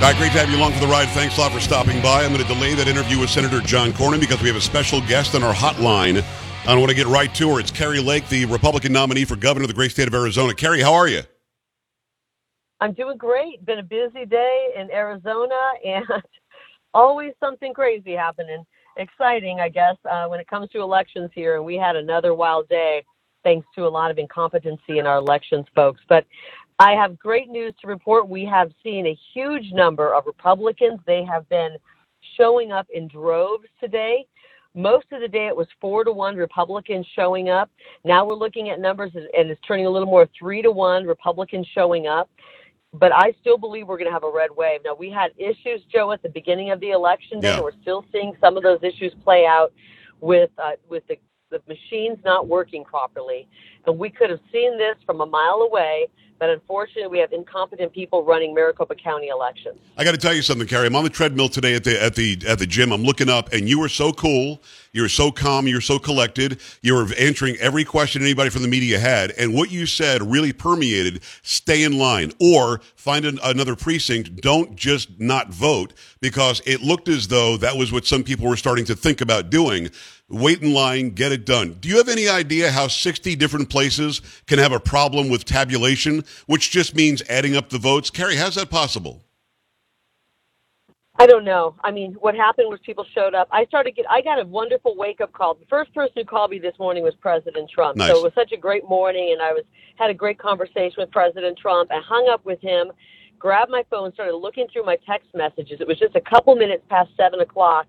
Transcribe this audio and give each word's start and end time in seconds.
Great 0.00 0.32
to 0.32 0.38
have 0.38 0.50
you 0.50 0.56
along 0.56 0.72
for 0.72 0.80
the 0.80 0.86
ride. 0.86 1.08
Thanks 1.10 1.38
a 1.38 1.40
lot 1.40 1.52
for 1.52 1.60
stopping 1.60 2.02
by. 2.02 2.24
I'm 2.24 2.32
going 2.32 2.42
to 2.42 2.52
delay 2.52 2.74
that 2.74 2.88
interview 2.88 3.20
with 3.20 3.30
Senator 3.30 3.60
John 3.60 3.92
Cornyn 3.92 4.20
because 4.20 4.42
we 4.42 4.48
have 4.48 4.56
a 4.56 4.60
special 4.60 5.00
guest 5.02 5.34
on 5.34 5.42
our 5.42 5.54
hotline. 5.54 6.24
I 6.66 6.74
want 6.74 6.90
to 6.90 6.96
get 6.96 7.06
right 7.06 7.32
to 7.36 7.54
her. 7.54 7.60
It's 7.60 7.70
Kari 7.70 8.00
Lake, 8.00 8.28
the 8.28 8.44
Republican 8.46 8.92
nominee 8.92 9.24
for 9.24 9.36
governor 9.36 9.64
of 9.64 9.68
the 9.68 9.74
great 9.74 9.92
state 9.92 10.08
of 10.08 10.14
Arizona. 10.14 10.52
Kari, 10.52 10.82
how 10.82 10.94
are 10.94 11.08
you? 11.08 11.22
I'm 12.80 12.92
doing 12.92 13.16
great. 13.16 13.64
Been 13.64 13.78
a 13.78 13.82
busy 13.82 14.26
day 14.26 14.74
in 14.76 14.90
Arizona 14.90 15.58
and 15.86 16.04
always 16.94 17.32
something 17.40 17.72
crazy 17.72 18.12
happening. 18.12 18.64
Exciting, 18.96 19.60
I 19.60 19.68
guess, 19.68 19.96
uh, 20.10 20.26
when 20.26 20.40
it 20.40 20.48
comes 20.48 20.68
to 20.70 20.80
elections 20.80 21.30
here. 21.34 21.56
And 21.56 21.64
we 21.64 21.76
had 21.76 21.96
another 21.96 22.34
wild 22.34 22.68
day 22.68 23.04
thanks 23.42 23.66
to 23.74 23.86
a 23.86 23.88
lot 23.88 24.10
of 24.10 24.18
incompetency 24.18 24.98
in 24.98 25.06
our 25.06 25.16
elections 25.16 25.66
folks. 25.74 26.00
But 26.08 26.26
I 26.80 26.92
have 26.92 27.18
great 27.18 27.50
news 27.50 27.74
to 27.82 27.86
report. 27.86 28.26
We 28.26 28.46
have 28.46 28.72
seen 28.82 29.06
a 29.06 29.18
huge 29.34 29.70
number 29.70 30.14
of 30.14 30.24
Republicans. 30.24 30.98
They 31.06 31.22
have 31.24 31.46
been 31.50 31.76
showing 32.38 32.72
up 32.72 32.86
in 32.90 33.06
droves 33.06 33.66
today. 33.78 34.24
Most 34.74 35.04
of 35.12 35.20
the 35.20 35.28
day 35.28 35.46
it 35.48 35.54
was 35.54 35.66
four 35.78 36.04
to 36.04 36.12
one 36.12 36.36
Republicans 36.36 37.06
showing 37.14 37.50
up. 37.50 37.70
Now 38.02 38.26
we're 38.26 38.34
looking 38.34 38.70
at 38.70 38.80
numbers 38.80 39.10
and 39.14 39.50
it's 39.50 39.60
turning 39.68 39.84
a 39.84 39.90
little 39.90 40.08
more 40.08 40.26
three 40.38 40.62
to 40.62 40.70
one 40.70 41.04
Republicans 41.04 41.68
showing 41.74 42.06
up. 42.06 42.30
But 42.94 43.12
I 43.12 43.34
still 43.42 43.58
believe 43.58 43.86
we're 43.86 43.98
going 43.98 44.08
to 44.08 44.14
have 44.14 44.24
a 44.24 44.32
red 44.32 44.50
wave. 44.50 44.80
Now 44.82 44.94
we 44.94 45.10
had 45.10 45.32
issues, 45.36 45.82
Joe, 45.92 46.12
at 46.12 46.22
the 46.22 46.30
beginning 46.30 46.70
of 46.70 46.80
the 46.80 46.92
election 46.92 47.40
day. 47.40 47.56
Yeah. 47.56 47.60
We're 47.60 47.78
still 47.82 48.06
seeing 48.10 48.32
some 48.40 48.56
of 48.56 48.62
those 48.62 48.82
issues 48.82 49.12
play 49.22 49.44
out 49.44 49.74
with 50.20 50.50
uh, 50.56 50.72
with 50.88 51.06
the 51.08 51.18
the 51.50 51.60
machines 51.68 52.18
not 52.24 52.48
working 52.48 52.84
properly. 52.84 53.48
And 53.86 53.98
we 53.98 54.10
could 54.10 54.30
have 54.30 54.40
seen 54.52 54.78
this 54.78 54.96
from 55.06 55.20
a 55.20 55.26
mile 55.26 55.66
away 55.68 56.08
but 56.40 56.48
unfortunately, 56.48 57.06
we 57.06 57.18
have 57.18 57.34
incompetent 57.34 57.92
people 57.92 58.24
running 58.24 58.54
Maricopa 58.54 58.94
County 58.94 59.28
elections. 59.28 59.78
I 59.98 60.04
got 60.04 60.12
to 60.12 60.16
tell 60.16 60.32
you 60.32 60.40
something, 60.40 60.66
Kari. 60.66 60.86
I'm 60.86 60.96
on 60.96 61.04
the 61.04 61.10
treadmill 61.10 61.50
today 61.50 61.74
at 61.74 61.84
the 61.84 62.02
at 62.02 62.14
the 62.14 62.38
at 62.48 62.58
the 62.58 62.66
gym. 62.66 62.92
I'm 62.92 63.02
looking 63.02 63.28
up, 63.28 63.52
and 63.52 63.68
you 63.68 63.78
were 63.78 63.90
so 63.90 64.10
cool. 64.10 64.62
You 64.92 65.02
were 65.02 65.10
so 65.10 65.30
calm. 65.30 65.66
You 65.66 65.74
were 65.74 65.82
so 65.82 65.98
collected. 65.98 66.58
You 66.80 66.94
were 66.94 67.06
answering 67.18 67.56
every 67.56 67.84
question 67.84 68.22
anybody 68.22 68.48
from 68.48 68.62
the 68.62 68.68
media 68.68 68.98
had, 68.98 69.32
and 69.32 69.52
what 69.52 69.70
you 69.70 69.84
said 69.84 70.22
really 70.22 70.54
permeated. 70.54 71.22
Stay 71.42 71.82
in 71.82 71.98
line, 71.98 72.32
or 72.40 72.80
find 72.96 73.26
an, 73.26 73.38
another 73.44 73.76
precinct. 73.76 74.36
Don't 74.36 74.74
just 74.76 75.20
not 75.20 75.52
vote 75.52 75.92
because 76.22 76.62
it 76.64 76.80
looked 76.80 77.08
as 77.08 77.28
though 77.28 77.58
that 77.58 77.76
was 77.76 77.92
what 77.92 78.06
some 78.06 78.24
people 78.24 78.48
were 78.48 78.56
starting 78.56 78.86
to 78.86 78.96
think 78.96 79.20
about 79.20 79.50
doing 79.50 79.90
wait 80.30 80.62
in 80.62 80.72
line, 80.72 81.10
get 81.10 81.32
it 81.32 81.44
done. 81.44 81.76
Do 81.80 81.88
you 81.88 81.98
have 81.98 82.08
any 82.08 82.28
idea 82.28 82.70
how 82.70 82.88
60 82.88 83.36
different 83.36 83.68
places 83.68 84.22
can 84.46 84.58
have 84.58 84.72
a 84.72 84.80
problem 84.80 85.28
with 85.28 85.44
tabulation, 85.44 86.24
which 86.46 86.70
just 86.70 86.94
means 86.94 87.22
adding 87.28 87.56
up 87.56 87.68
the 87.68 87.78
votes? 87.78 88.10
Kari, 88.10 88.36
how's 88.36 88.54
that 88.54 88.70
possible? 88.70 89.22
I 91.20 91.26
don't 91.26 91.44
know. 91.44 91.74
I 91.84 91.90
mean, 91.90 92.14
what 92.14 92.34
happened 92.34 92.70
was 92.70 92.80
people 92.86 93.04
showed 93.14 93.34
up. 93.34 93.46
I 93.52 93.66
started 93.66 93.94
get. 93.94 94.06
I 94.08 94.22
got 94.22 94.40
a 94.40 94.46
wonderful 94.46 94.96
wake 94.96 95.20
up 95.20 95.34
call. 95.34 95.52
The 95.52 95.66
first 95.66 95.92
person 95.92 96.14
who 96.16 96.24
called 96.24 96.50
me 96.50 96.58
this 96.58 96.72
morning 96.78 97.02
was 97.02 97.12
President 97.20 97.68
Trump. 97.68 97.98
Nice. 97.98 98.10
So 98.10 98.20
it 98.20 98.22
was 98.22 98.32
such 98.34 98.52
a 98.52 98.56
great 98.56 98.88
morning, 98.88 99.30
and 99.32 99.42
I 99.42 99.52
was 99.52 99.64
had 99.96 100.08
a 100.08 100.14
great 100.14 100.38
conversation 100.38 100.94
with 100.96 101.10
President 101.10 101.58
Trump. 101.58 101.90
I 101.92 102.00
hung 102.02 102.30
up 102.32 102.46
with 102.46 102.58
him, 102.62 102.90
grabbed 103.38 103.70
my 103.70 103.84
phone, 103.90 104.14
started 104.14 104.34
looking 104.34 104.66
through 104.72 104.86
my 104.86 104.96
text 105.06 105.28
messages. 105.34 105.78
It 105.78 105.86
was 105.86 105.98
just 105.98 106.16
a 106.16 106.22
couple 106.22 106.56
minutes 106.56 106.84
past 106.88 107.10
seven 107.18 107.40
o'clock. 107.40 107.88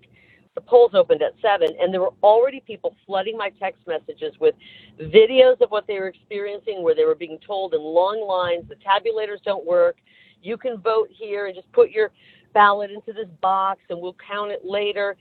The 0.54 0.60
polls 0.60 0.92
opened 0.94 1.22
at 1.22 1.32
seven, 1.40 1.70
and 1.80 1.92
there 1.92 2.02
were 2.02 2.12
already 2.22 2.60
people 2.66 2.94
flooding 3.06 3.38
my 3.38 3.50
text 3.58 3.86
messages 3.86 4.34
with 4.38 4.54
videos 5.00 5.60
of 5.62 5.70
what 5.70 5.86
they 5.86 5.98
were 5.98 6.08
experiencing, 6.08 6.82
where 6.82 6.94
they 6.94 7.06
were 7.06 7.14
being 7.14 7.38
told 7.46 7.72
in 7.72 7.80
long 7.80 8.26
lines, 8.26 8.68
the 8.68 8.76
tabulators 8.76 9.42
don't 9.44 9.64
work. 9.64 9.96
You 10.42 10.58
can 10.58 10.76
vote 10.76 11.08
here 11.10 11.46
and 11.46 11.54
just 11.54 11.70
put 11.72 11.90
your 11.90 12.10
ballot 12.52 12.90
into 12.90 13.14
this 13.14 13.28
box 13.40 13.80
and 13.88 13.98
we'll 13.98 14.16
count 14.28 14.50
it 14.50 14.60
later. 14.62 15.16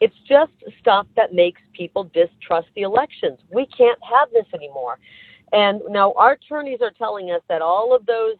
It's 0.00 0.14
just 0.28 0.52
stuff 0.80 1.06
that 1.16 1.34
makes 1.34 1.60
people 1.72 2.04
distrust 2.14 2.68
the 2.76 2.82
elections. 2.82 3.40
We 3.52 3.66
can't 3.66 3.98
have 4.08 4.28
this 4.32 4.46
anymore. 4.54 4.98
And 5.52 5.80
now 5.88 6.12
our 6.16 6.32
attorneys 6.32 6.80
are 6.82 6.92
telling 6.92 7.30
us 7.30 7.40
that 7.48 7.62
all 7.62 7.96
of 7.96 8.06
those 8.06 8.36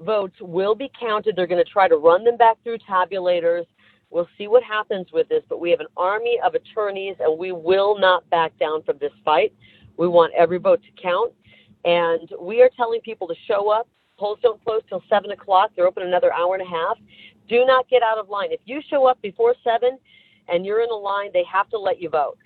votes 0.00 0.36
will 0.40 0.74
be 0.74 0.90
counted. 0.98 1.36
They're 1.36 1.46
going 1.46 1.62
to 1.62 1.70
try 1.70 1.86
to 1.88 1.96
run 1.96 2.24
them 2.24 2.36
back 2.38 2.56
through 2.62 2.78
tabulators. 2.78 3.66
We'll 4.12 4.28
see 4.36 4.46
what 4.46 4.62
happens 4.62 5.06
with 5.10 5.28
this, 5.30 5.42
but 5.48 5.58
we 5.58 5.70
have 5.70 5.80
an 5.80 5.86
army 5.96 6.38
of 6.44 6.54
attorneys 6.54 7.16
and 7.18 7.38
we 7.38 7.50
will 7.50 7.98
not 7.98 8.28
back 8.28 8.56
down 8.58 8.82
from 8.82 8.98
this 8.98 9.12
fight. 9.24 9.54
We 9.96 10.06
want 10.06 10.34
every 10.36 10.58
vote 10.58 10.82
to 10.82 11.02
count. 11.02 11.32
And 11.84 12.28
we 12.38 12.60
are 12.62 12.70
telling 12.76 13.00
people 13.00 13.26
to 13.26 13.34
show 13.48 13.70
up. 13.70 13.88
Polls 14.18 14.38
don't 14.42 14.62
close 14.62 14.82
till 14.88 15.02
7 15.08 15.30
o'clock. 15.30 15.70
They're 15.74 15.86
open 15.86 16.02
another 16.02 16.32
hour 16.32 16.54
and 16.54 16.62
a 16.62 16.70
half. 16.70 16.98
Do 17.48 17.64
not 17.64 17.88
get 17.88 18.02
out 18.02 18.18
of 18.18 18.28
line. 18.28 18.52
If 18.52 18.60
you 18.66 18.80
show 18.88 19.06
up 19.06 19.20
before 19.22 19.54
7 19.64 19.98
and 20.48 20.66
you're 20.66 20.82
in 20.82 20.90
a 20.90 20.94
line, 20.94 21.30
they 21.32 21.44
have 21.50 21.68
to 21.70 21.78
let 21.78 22.00
you 22.00 22.10
vote. 22.10 22.36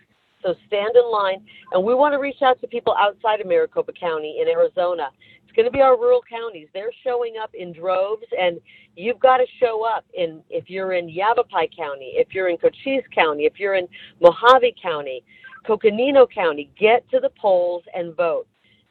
So 0.43 0.55
stand 0.69 0.95
in 0.95 1.11
line. 1.11 1.45
And 1.73 1.83
we 1.83 1.95
want 1.95 2.15
to 2.15 2.19
reach 2.19 2.43
out 2.43 2.61
to 2.61 2.69
people 2.69 2.95
outside 2.97 3.41
of 3.41 3.49
Maricopa 3.49 3.93
County 3.93 4.39
in 4.41 4.49
Arizona. 4.49 5.11
Going 5.57 5.67
to 5.67 5.73
be 5.73 5.81
our 5.81 5.99
rural 5.99 6.23
counties. 6.29 6.69
They're 6.75 6.93
showing 7.03 7.37
up 7.43 7.51
in 7.55 7.73
droves, 7.73 8.27
and 8.39 8.61
you've 8.95 9.19
got 9.19 9.39
to 9.39 9.47
show 9.59 9.87
up. 9.87 10.05
In 10.13 10.43
if 10.51 10.69
you're 10.69 10.93
in 10.93 11.09
Yavapai 11.09 11.69
County, 11.75 12.13
if 12.17 12.35
you're 12.35 12.51
in 12.51 12.59
Cochise 12.59 13.05
County, 13.15 13.45
if 13.45 13.59
you're 13.59 13.75
in 13.75 13.89
Mohave 14.21 14.75
County, 14.81 15.25
Coconino 15.67 16.27
County, 16.27 16.71
get 16.79 17.09
to 17.11 17.21
the 17.21 17.31
polls 17.41 17.83
and 17.95 18.15
vote. 18.15 18.47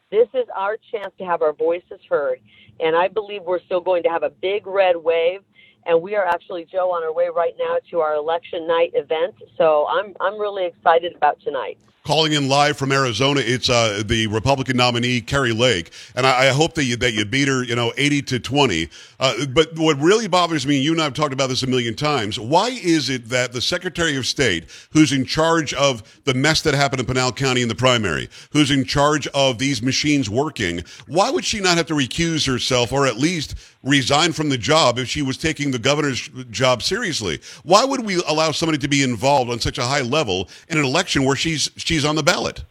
This 0.10 0.28
is 0.34 0.46
our 0.56 0.78
chance 0.92 1.14
to 1.20 1.26
have 1.26 1.44
our 1.44 1.54
voices 1.54 2.00
heard. 2.10 2.40
And 2.80 2.96
I 2.96 3.10
believe 3.10 3.44
we're 3.44 3.62
still 3.62 3.82
going 3.82 4.02
to 4.04 4.10
have 4.10 4.24
a 4.24 4.30
big 4.30 4.66
red 4.66 4.96
wave. 4.96 5.42
And 5.86 6.02
we 6.02 6.16
are 6.16 6.26
actually, 6.26 6.66
Joe, 6.66 6.92
on 6.92 7.04
our 7.04 7.14
way 7.14 7.30
right 7.34 7.54
now 7.60 7.78
to 7.92 8.00
our 8.00 8.16
election 8.16 8.68
night 8.68 8.92
event. 8.96 9.36
So 9.56 9.86
I'm, 9.88 10.16
I'm 10.20 10.40
really 10.40 10.66
excited 10.66 11.16
about 11.16 11.40
tonight. 11.42 11.78
Calling 12.06 12.34
in 12.34 12.48
live 12.48 12.78
from 12.78 12.92
Arizona, 12.92 13.42
it's 13.44 13.68
uh, 13.68 14.04
the 14.06 14.28
Republican 14.28 14.78
nominee 14.78 15.22
Kari 15.22 15.54
Lake, 15.54 15.92
and 16.14 16.28
I, 16.28 16.50
I, 16.50 16.50
hope 16.50 16.76
that 16.76 16.84
you 16.84 16.96
that 16.98 17.14
you 17.14 17.26
beat 17.26 17.48
her, 17.48 17.64
you 17.64 17.76
know, 17.76 17.94
eighty 17.98 18.22
to 18.22 18.40
twenty. 18.40 18.90
Uh, 19.20 19.48
but 19.48 19.76
what 19.76 19.98
really 19.98 20.28
bothers 20.28 20.68
me, 20.68 20.78
you 20.78 20.92
and 20.92 21.02
I 21.02 21.06
have 21.06 21.16
talked 21.16 21.34
about 21.34 21.50
this 21.50 21.64
a 21.64 21.68
million 21.68 21.96
times. 21.96 22.40
Why 22.40 22.68
is 22.68 23.10
it 23.10 23.30
that 23.30 23.54
the 23.54 23.62
Secretary 23.62 24.16
of 24.18 24.28
State, 24.28 24.66
who's 24.92 25.12
in 25.12 25.26
charge 25.26 25.74
of 25.74 26.22
the 26.26 26.36
mess 26.36 26.62
that 26.62 26.76
happened 26.76 27.00
in 27.00 27.08
Pinal 27.08 27.32
County 27.32 27.64
in 27.64 27.70
the 27.70 27.76
primary, 27.76 28.30
who's 28.52 28.70
in 28.70 28.86
charge 28.86 29.26
of 29.28 29.58
these 29.58 29.82
machines 29.82 30.30
working, 30.30 30.84
why 31.08 31.32
would 31.32 31.44
she 31.44 31.60
not 31.60 31.76
have 31.76 31.88
to 31.88 31.96
recuse 31.96 32.46
herself 32.46 32.94
or 32.94 33.08
at 33.08 33.18
least 33.18 33.56
resign 33.82 34.32
from 34.32 34.50
the 34.50 34.58
job 34.58 35.00
if 35.00 35.08
she 35.08 35.22
was 35.22 35.38
taking 35.38 35.72
the 35.72 35.80
governor's 35.80 36.30
job 36.52 36.84
seriously? 36.84 37.40
Why 37.64 37.84
would 37.84 38.06
we 38.06 38.22
allow 38.28 38.52
somebody 38.52 38.78
to 38.80 38.88
be 38.88 39.02
involved 39.02 39.50
on 39.50 39.60
such 39.60 39.80
a 39.80 39.84
high 39.84 40.02
level 40.02 40.50
in 40.68 40.78
an 40.78 40.86
election 40.86 41.24
where 41.24 41.36
she's 41.36 41.72
she's 41.96 42.06
on 42.06 42.16
the 42.16 42.24
ballot? 42.24 42.64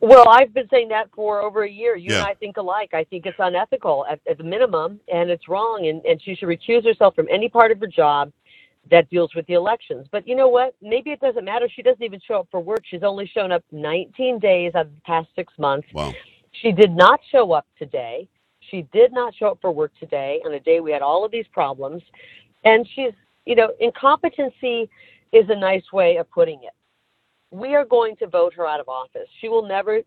Well, 0.00 0.28
I've 0.28 0.54
been 0.54 0.68
saying 0.70 0.88
that 0.88 1.10
for 1.14 1.40
over 1.40 1.62
a 1.64 1.70
year. 1.70 1.96
You 1.96 2.12
Yeah. 2.12 2.18
and 2.20 2.26
I 2.26 2.34
think 2.34 2.56
alike. 2.56 2.94
I 2.94 3.04
think 3.04 3.26
it's 3.26 3.38
unethical 3.38 4.06
at, 4.06 4.20
at 4.28 4.38
the 4.38 4.44
minimum, 4.44 5.00
and 5.12 5.30
it's 5.30 5.48
wrong, 5.48 5.86
and, 5.86 6.04
and 6.06 6.20
she 6.22 6.34
should 6.34 6.48
recuse 6.48 6.84
herself 6.84 7.14
from 7.14 7.26
any 7.30 7.48
part 7.48 7.70
of 7.70 7.80
her 7.80 7.86
job 7.86 8.32
that 8.90 9.08
deals 9.10 9.34
with 9.34 9.46
the 9.46 9.54
elections. 9.54 10.06
But 10.10 10.26
you 10.26 10.34
know 10.34 10.48
what? 10.48 10.74
Maybe 10.80 11.10
it 11.10 11.20
doesn't 11.20 11.44
matter. 11.44 11.68
She 11.68 11.82
doesn't 11.82 12.02
even 12.02 12.20
show 12.26 12.40
up 12.40 12.48
for 12.50 12.60
work. 12.60 12.80
She's 12.84 13.02
only 13.02 13.26
shown 13.26 13.52
up 13.52 13.62
19 13.72 14.38
days 14.38 14.74
out 14.74 14.86
of 14.86 14.94
the 14.94 15.00
past 15.02 15.28
six 15.36 15.52
months. 15.58 15.86
Wow. 15.92 16.14
She 16.52 16.72
did 16.72 16.90
not 16.90 17.20
show 17.30 17.52
up 17.52 17.66
today. 17.78 18.26
She 18.70 18.82
did 18.92 19.12
not 19.12 19.34
show 19.34 19.48
up 19.48 19.58
for 19.60 19.70
work 19.70 19.92
today 20.00 20.40
on 20.46 20.52
a 20.54 20.60
day 20.60 20.80
we 20.80 20.92
had 20.92 21.02
all 21.02 21.24
of 21.24 21.30
these 21.30 21.46
problems. 21.52 22.02
And 22.64 22.88
she's, 22.94 23.12
you 23.44 23.54
know, 23.54 23.70
incompetency 23.80 24.88
is 25.32 25.48
a 25.50 25.56
nice 25.56 25.92
way 25.92 26.16
of 26.16 26.30
putting 26.30 26.62
it. 26.64 26.72
We 27.50 27.74
are 27.74 27.84
going 27.84 28.16
to 28.16 28.26
vote 28.26 28.54
her 28.54 28.66
out 28.66 28.80
of 28.80 28.88
office. 28.88 29.28
She 29.40 29.48
will 29.48 29.66
never 29.66 30.00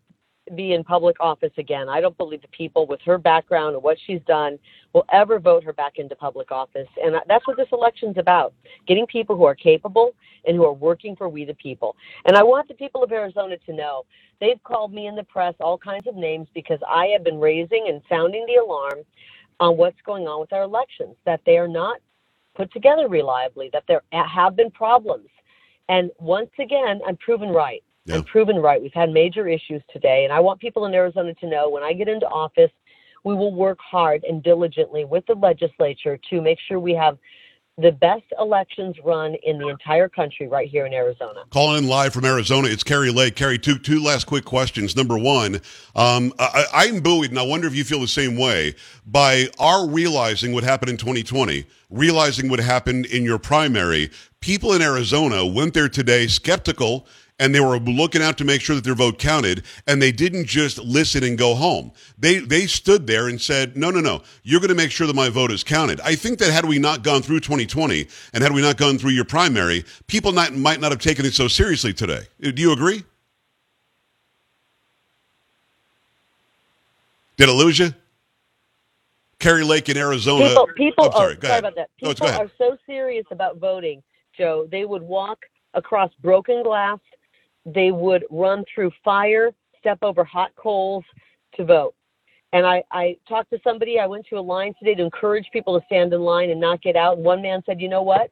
be 0.55 0.73
in 0.73 0.83
public 0.83 1.15
office 1.19 1.51
again. 1.57 1.87
I 1.87 2.01
don't 2.01 2.17
believe 2.17 2.41
the 2.41 2.47
people 2.49 2.85
with 2.85 2.99
her 3.05 3.17
background 3.17 3.75
and 3.75 3.83
what 3.83 3.97
she's 4.05 4.21
done 4.27 4.59
will 4.93 5.05
ever 5.11 5.39
vote 5.39 5.63
her 5.63 5.73
back 5.73 5.93
into 5.97 6.15
public 6.15 6.51
office. 6.51 6.87
And 7.01 7.15
that's 7.27 7.47
what 7.47 7.57
this 7.57 7.67
election's 7.71 8.17
about 8.17 8.53
getting 8.87 9.05
people 9.07 9.37
who 9.37 9.45
are 9.45 9.55
capable 9.55 10.13
and 10.45 10.57
who 10.57 10.65
are 10.65 10.73
working 10.73 11.15
for 11.15 11.29
we 11.29 11.45
the 11.45 11.53
people. 11.55 11.95
And 12.25 12.35
I 12.35 12.43
want 12.43 12.67
the 12.67 12.73
people 12.73 13.03
of 13.03 13.11
Arizona 13.11 13.57
to 13.65 13.73
know 13.73 14.03
they've 14.41 14.61
called 14.63 14.93
me 14.93 15.07
in 15.07 15.15
the 15.15 15.23
press 15.23 15.55
all 15.59 15.77
kinds 15.77 16.07
of 16.07 16.15
names 16.15 16.47
because 16.53 16.79
I 16.87 17.07
have 17.07 17.23
been 17.23 17.39
raising 17.39 17.85
and 17.87 18.01
sounding 18.09 18.45
the 18.45 18.61
alarm 18.61 18.99
on 19.59 19.77
what's 19.77 20.01
going 20.05 20.27
on 20.27 20.41
with 20.41 20.51
our 20.51 20.63
elections, 20.63 21.15
that 21.25 21.41
they 21.45 21.57
are 21.57 21.67
not 21.67 22.01
put 22.55 22.71
together 22.73 23.07
reliably, 23.07 23.69
that 23.71 23.83
there 23.87 24.01
have 24.11 24.55
been 24.55 24.71
problems. 24.71 25.29
And 25.89 26.11
once 26.19 26.51
again, 26.59 27.01
I'm 27.05 27.17
proven 27.17 27.49
right. 27.49 27.83
Yeah. 28.05 28.15
I'm 28.15 28.23
proven 28.23 28.57
right. 28.57 28.81
We've 28.81 28.93
had 28.93 29.11
major 29.11 29.47
issues 29.47 29.81
today, 29.91 30.23
and 30.23 30.33
I 30.33 30.39
want 30.39 30.59
people 30.59 30.85
in 30.85 30.93
Arizona 30.93 31.33
to 31.35 31.47
know 31.47 31.69
when 31.69 31.83
I 31.83 31.93
get 31.93 32.07
into 32.07 32.27
office, 32.27 32.71
we 33.23 33.33
will 33.33 33.53
work 33.53 33.79
hard 33.79 34.23
and 34.25 34.43
diligently 34.43 35.05
with 35.05 35.25
the 35.27 35.35
legislature 35.35 36.19
to 36.29 36.41
make 36.41 36.59
sure 36.67 36.79
we 36.79 36.93
have 36.93 37.17
the 37.77 37.91
best 37.91 38.23
elections 38.39 38.95
run 39.03 39.35
in 39.43 39.57
the 39.57 39.67
entire 39.67 40.07
country 40.07 40.47
right 40.47 40.69
here 40.69 40.85
in 40.85 40.93
Arizona. 40.93 41.43
Calling 41.49 41.83
in 41.83 41.89
live 41.89 42.13
from 42.13 42.23
Arizona, 42.23 42.67
it's 42.67 42.83
Kari 42.83 43.11
Lake. 43.11 43.35
Kari, 43.35 43.57
two 43.57 43.79
two 43.79 44.01
last 44.01 44.25
quick 44.25 44.45
questions. 44.45 44.95
Number 44.95 45.17
one, 45.17 45.55
um, 45.95 46.33
I, 46.37 46.65
I'm 46.73 46.99
buoyed, 46.99 47.31
and 47.31 47.39
I 47.39 47.43
wonder 47.43 47.67
if 47.67 47.75
you 47.75 47.83
feel 47.83 47.99
the 47.99 48.07
same 48.07 48.37
way 48.37 48.75
by 49.07 49.47
our 49.59 49.87
realizing 49.87 50.53
what 50.53 50.63
happened 50.63 50.91
in 50.91 50.97
2020, 50.97 51.65
realizing 51.89 52.49
what 52.49 52.59
happened 52.59 53.07
in 53.07 53.23
your 53.23 53.39
primary. 53.39 54.11
People 54.39 54.73
in 54.73 54.81
Arizona 54.81 55.45
went 55.45 55.73
there 55.73 55.89
today 55.89 56.27
skeptical 56.27 57.07
and 57.43 57.53
they 57.53 57.59
were 57.59 57.77
looking 57.77 58.21
out 58.21 58.37
to 58.37 58.45
make 58.45 58.61
sure 58.61 58.73
that 58.73 58.85
their 58.85 58.95
vote 58.95 59.19
counted 59.19 59.63
and 59.85 60.01
they 60.01 60.13
didn't 60.13 60.45
just 60.45 60.77
listen 60.79 61.25
and 61.25 61.37
go 61.37 61.53
home 61.53 61.91
they 62.17 62.39
they 62.39 62.65
stood 62.65 63.05
there 63.05 63.27
and 63.27 63.41
said 63.41 63.75
no 63.75 63.91
no 63.91 63.99
no 63.99 64.23
you're 64.43 64.61
going 64.61 64.69
to 64.69 64.75
make 64.75 64.91
sure 64.91 65.05
that 65.05 65.15
my 65.15 65.27
vote 65.27 65.51
is 65.51 65.61
counted 65.61 65.99
i 66.01 66.15
think 66.15 66.39
that 66.39 66.51
had 66.51 66.63
we 66.63 66.79
not 66.79 67.03
gone 67.03 67.21
through 67.21 67.41
2020 67.41 68.07
and 68.33 68.43
had 68.43 68.53
we 68.53 68.61
not 68.61 68.77
gone 68.77 68.97
through 68.97 69.11
your 69.11 69.25
primary 69.25 69.83
people 70.07 70.31
not, 70.31 70.53
might 70.53 70.79
not 70.79 70.91
have 70.91 71.01
taken 71.01 71.25
it 71.25 71.33
so 71.33 71.49
seriously 71.49 71.93
today 71.93 72.21
uh, 72.45 72.51
do 72.51 72.61
you 72.61 72.71
agree 72.71 73.03
did 77.35 77.49
it 77.49 77.53
lose 77.53 77.77
you 77.77 77.93
Kari 79.39 79.65
Lake 79.65 79.89
in 79.89 79.97
Arizona. 79.97 80.47
People, 80.47 80.67
people 80.77 81.05
oh, 81.07 81.11
sorry. 81.11 81.37
sorry 81.43 81.59
about 81.59 81.75
that. 81.75 81.89
People 81.99 82.27
are 82.27 82.49
so 82.57 82.77
serious 82.85 83.25
about 83.29 83.57
voting, 83.57 84.01
Joe. 84.37 84.69
They 84.71 84.85
would 84.85 85.01
walk 85.01 85.39
across 85.73 86.09
broken 86.21 86.63
glass 86.63 86.99
they 87.65 87.91
would 87.91 88.25
run 88.29 88.63
through 88.73 88.91
fire, 89.03 89.51
step 89.79 89.99
over 90.01 90.23
hot 90.23 90.51
coals 90.55 91.03
to 91.55 91.65
vote. 91.65 91.95
And 92.51 92.67
I, 92.67 92.83
I 92.91 93.17
talked 93.27 93.49
to 93.49 93.59
somebody, 93.63 93.99
I 93.99 94.05
went 94.05 94.25
to 94.27 94.37
a 94.37 94.41
line 94.41 94.73
today 94.77 94.93
to 94.95 95.03
encourage 95.03 95.47
people 95.51 95.79
to 95.79 95.85
stand 95.87 96.13
in 96.13 96.21
line 96.21 96.51
and 96.51 96.61
not 96.61 96.81
get 96.81 96.95
out. 96.95 97.17
One 97.17 97.41
man 97.41 97.63
said, 97.65 97.81
you 97.81 97.89
know 97.89 98.03
what? 98.03 98.29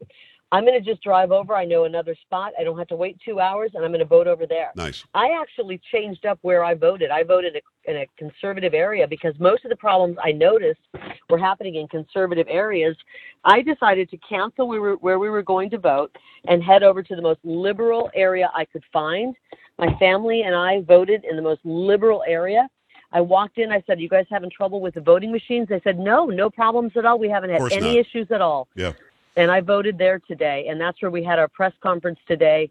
I'm 0.53 0.65
going 0.65 0.81
to 0.81 0.89
just 0.89 1.01
drive 1.01 1.31
over. 1.31 1.55
I 1.55 1.63
know 1.63 1.85
another 1.85 2.13
spot. 2.21 2.51
I 2.59 2.63
don't 2.63 2.77
have 2.77 2.89
to 2.89 2.95
wait 2.95 3.17
two 3.23 3.39
hours, 3.39 3.71
and 3.73 3.85
I'm 3.85 3.91
going 3.91 3.99
to 3.99 4.05
vote 4.05 4.27
over 4.27 4.45
there. 4.45 4.71
Nice. 4.75 5.05
I 5.13 5.29
actually 5.41 5.79
changed 5.91 6.25
up 6.25 6.39
where 6.41 6.63
I 6.63 6.73
voted. 6.73 7.09
I 7.09 7.23
voted 7.23 7.55
in 7.85 7.95
a 7.95 8.05
conservative 8.17 8.73
area 8.73 9.07
because 9.07 9.33
most 9.39 9.63
of 9.63 9.69
the 9.69 9.77
problems 9.77 10.17
I 10.21 10.33
noticed 10.33 10.81
were 11.29 11.37
happening 11.37 11.75
in 11.75 11.87
conservative 11.87 12.47
areas. 12.49 12.97
I 13.45 13.61
decided 13.61 14.09
to 14.09 14.17
cancel 14.17 14.67
where 14.67 14.81
we 14.81 14.89
were, 14.89 14.95
where 14.97 15.19
we 15.19 15.29
were 15.29 15.41
going 15.41 15.69
to 15.69 15.77
vote 15.77 16.13
and 16.45 16.61
head 16.61 16.83
over 16.83 17.01
to 17.01 17.15
the 17.15 17.21
most 17.21 17.39
liberal 17.45 18.11
area 18.13 18.51
I 18.53 18.65
could 18.65 18.83
find. 18.91 19.35
My 19.79 19.95
family 19.99 20.41
and 20.41 20.53
I 20.53 20.81
voted 20.81 21.23
in 21.23 21.37
the 21.37 21.41
most 21.41 21.61
liberal 21.63 22.23
area. 22.27 22.67
I 23.13 23.21
walked 23.21 23.57
in. 23.57 23.71
I 23.71 23.83
said, 23.87 23.99
"You 23.99 24.09
guys 24.09 24.25
having 24.29 24.49
trouble 24.49 24.79
with 24.79 24.95
the 24.95 25.01
voting 25.01 25.31
machines?" 25.31 25.67
They 25.69 25.81
said, 25.83 25.97
"No, 25.97 26.25
no 26.25 26.49
problems 26.49 26.93
at 26.95 27.05
all. 27.05 27.19
We 27.19 27.29
haven't 27.29 27.49
had 27.49 27.61
any 27.71 27.95
not. 27.95 28.05
issues 28.05 28.31
at 28.31 28.41
all." 28.41 28.67
Yeah 28.75 28.93
and 29.35 29.51
I 29.51 29.61
voted 29.61 29.97
there 29.97 30.19
today, 30.19 30.67
and 30.69 30.79
that's 30.79 31.01
where 31.01 31.11
we 31.11 31.23
had 31.23 31.39
our 31.39 31.47
press 31.47 31.73
conference 31.81 32.19
today. 32.27 32.69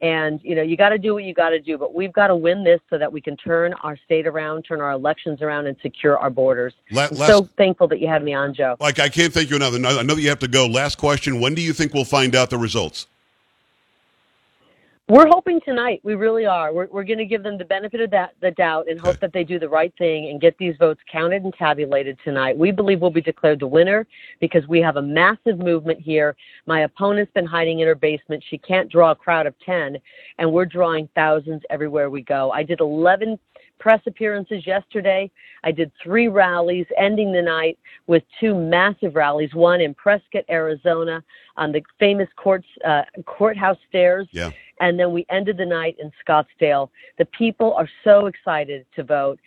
And 0.00 0.40
you 0.42 0.56
know, 0.56 0.62
you 0.62 0.76
got 0.76 0.88
to 0.88 0.98
do 0.98 1.14
what 1.14 1.22
you 1.22 1.32
got 1.32 1.50
to 1.50 1.60
do, 1.60 1.78
but 1.78 1.94
we've 1.94 2.12
got 2.12 2.26
to 2.26 2.36
win 2.36 2.64
this 2.64 2.80
so 2.90 2.98
that 2.98 3.12
we 3.12 3.20
can 3.20 3.36
turn 3.36 3.72
our 3.84 3.96
state 3.96 4.26
around, 4.26 4.62
turn 4.62 4.80
our 4.80 4.90
elections 4.90 5.42
around, 5.42 5.68
and 5.68 5.76
secure 5.80 6.18
our 6.18 6.28
borders. 6.30 6.74
last, 6.90 7.16
so 7.16 7.48
thankful 7.56 7.86
that 7.88 8.00
you 8.00 8.08
had 8.08 8.24
me 8.24 8.34
on, 8.34 8.52
Joe. 8.52 8.76
Like 8.80 8.98
I 8.98 9.08
can't 9.08 9.32
thank 9.32 9.50
you 9.50 9.56
enough. 9.56 9.74
I 9.74 9.78
know 9.78 10.14
that 10.14 10.20
you 10.20 10.28
have 10.28 10.40
to 10.40 10.48
go. 10.48 10.66
Last 10.66 10.96
question: 10.96 11.40
When 11.40 11.54
do 11.54 11.62
you 11.62 11.72
think 11.72 11.94
we'll 11.94 12.04
find 12.04 12.34
out 12.34 12.50
the 12.50 12.58
results? 12.58 13.06
We're 15.08 15.26
hoping 15.26 15.60
tonight. 15.64 16.00
We 16.04 16.14
really 16.14 16.46
are. 16.46 16.72
We're, 16.72 16.86
we're 16.86 17.02
going 17.02 17.18
to 17.18 17.26
give 17.26 17.42
them 17.42 17.58
the 17.58 17.64
benefit 17.64 18.00
of 18.00 18.10
that, 18.12 18.34
the 18.40 18.52
doubt 18.52 18.88
and 18.88 19.00
hope 19.00 19.18
that 19.18 19.32
they 19.32 19.42
do 19.42 19.58
the 19.58 19.68
right 19.68 19.92
thing 19.98 20.30
and 20.30 20.40
get 20.40 20.56
these 20.58 20.76
votes 20.78 21.00
counted 21.10 21.42
and 21.42 21.52
tabulated 21.54 22.18
tonight. 22.24 22.56
We 22.56 22.70
believe 22.70 23.00
we'll 23.00 23.10
be 23.10 23.20
declared 23.20 23.58
the 23.58 23.66
winner 23.66 24.06
because 24.40 24.66
we 24.68 24.80
have 24.80 24.96
a 24.96 25.02
massive 25.02 25.58
movement 25.58 26.00
here. 26.00 26.36
My 26.66 26.82
opponent's 26.82 27.32
been 27.32 27.46
hiding 27.46 27.80
in 27.80 27.88
her 27.88 27.96
basement. 27.96 28.44
She 28.48 28.58
can't 28.58 28.90
draw 28.90 29.10
a 29.10 29.16
crowd 29.16 29.48
of 29.48 29.58
10, 29.66 29.98
and 30.38 30.52
we're 30.52 30.66
drawing 30.66 31.08
thousands 31.16 31.62
everywhere 31.68 32.08
we 32.08 32.22
go. 32.22 32.52
I 32.52 32.62
did 32.62 32.78
11 32.78 33.40
press 33.80 34.00
appearances 34.06 34.64
yesterday. 34.64 35.28
I 35.64 35.72
did 35.72 35.90
three 36.00 36.28
rallies, 36.28 36.86
ending 36.96 37.32
the 37.32 37.42
night 37.42 37.76
with 38.06 38.22
two 38.38 38.54
massive 38.54 39.16
rallies. 39.16 39.52
One 39.52 39.80
in 39.80 39.92
Prescott, 39.94 40.44
Arizona, 40.48 41.24
on 41.56 41.72
the 41.72 41.82
famous 41.98 42.28
courts 42.36 42.68
uh, 42.86 43.02
courthouse 43.26 43.78
stairs. 43.88 44.28
Yeah. 44.30 44.52
And 44.82 44.98
then 44.98 45.12
we 45.12 45.24
ended 45.30 45.58
the 45.58 45.64
night 45.64 45.96
in 46.00 46.10
Scottsdale. 46.26 46.90
The 47.16 47.24
people 47.24 47.72
are 47.74 47.88
so 48.02 48.26
excited 48.26 48.84
to 48.96 49.04
vote. 49.04 49.38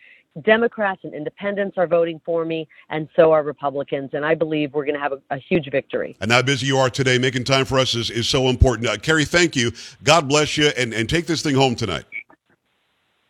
Democrats 0.41 1.01
and 1.03 1.13
independents 1.13 1.77
are 1.77 1.87
voting 1.87 2.21
for 2.25 2.45
me, 2.45 2.67
and 2.89 3.09
so 3.17 3.33
are 3.33 3.43
Republicans. 3.43 4.11
And 4.13 4.25
I 4.25 4.33
believe 4.33 4.73
we're 4.73 4.85
going 4.85 4.95
to 4.95 5.01
have 5.01 5.11
a, 5.11 5.21
a, 5.31 5.37
huge 5.37 5.69
victory. 5.69 6.15
And 6.21 6.31
how 6.31 6.41
busy 6.41 6.67
you 6.67 6.77
are 6.77 6.89
today, 6.89 7.17
making 7.17 7.43
time 7.43 7.65
for 7.65 7.79
us 7.79 7.95
is, 7.95 8.09
is 8.09 8.29
so 8.29 8.47
important. 8.47 8.87
Uh, 8.87 8.97
Kari, 8.97 9.25
thank 9.25 9.57
you. 9.57 9.71
God 10.03 10.29
bless 10.29 10.57
you, 10.57 10.71
and, 10.77 10.93
and 10.93 11.09
take 11.09 11.25
this 11.25 11.41
thing 11.41 11.55
home 11.55 11.75
tonight. 11.75 12.05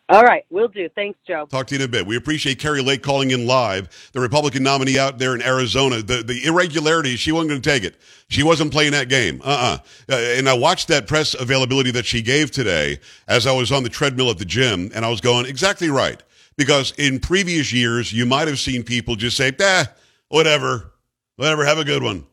All 0.08 0.22
right, 0.22 0.44
we'll 0.50 0.68
do. 0.68 0.88
Thanks, 0.94 1.18
Joe. 1.26 1.46
Talk 1.46 1.66
to 1.68 1.74
you 1.74 1.80
in 1.80 1.84
a 1.84 1.90
bit. 1.90 2.06
We 2.06 2.16
appreciate 2.16 2.60
Kari 2.60 2.80
Lake 2.80 3.02
calling 3.02 3.32
in 3.32 3.44
live, 3.44 4.10
the 4.12 4.20
Republican 4.20 4.62
nominee 4.62 5.00
out 5.00 5.18
there 5.18 5.34
in 5.34 5.42
Arizona. 5.42 6.00
The 6.00 6.22
the 6.22 6.44
irregularities, 6.44 7.18
she 7.18 7.32
wasn't 7.32 7.50
going 7.50 7.62
to 7.62 7.68
take 7.68 7.82
it. 7.82 7.96
She 8.28 8.44
wasn't 8.44 8.70
playing 8.70 8.92
that 8.92 9.08
game. 9.08 9.42
Uh-uh. 9.44 9.78
Uh, 10.08 10.14
and 10.14 10.48
I 10.48 10.54
watched 10.54 10.86
that 10.88 11.08
press 11.08 11.34
availability 11.34 11.90
that 11.90 12.06
she 12.06 12.22
gave 12.22 12.52
today 12.52 13.00
as 13.26 13.48
I 13.48 13.52
was 13.52 13.72
on 13.72 13.82
the 13.82 13.88
treadmill 13.88 14.30
at 14.30 14.38
the 14.38 14.44
gym, 14.44 14.92
and 14.94 15.04
I 15.04 15.08
was 15.08 15.20
going, 15.20 15.46
exactly 15.46 15.90
right. 15.90 16.22
Because 16.56 16.92
in 16.98 17.18
previous 17.18 17.72
years, 17.72 18.12
you 18.12 18.26
might 18.26 18.46
have 18.46 18.60
seen 18.60 18.84
people 18.84 19.16
just 19.16 19.36
say, 19.36 19.52
"Ah, 19.60 19.86
whatever, 20.28 20.92
whatever, 21.34 21.64
have 21.64 21.78
a 21.78 21.84
good 21.84 22.04
one." 22.04 22.26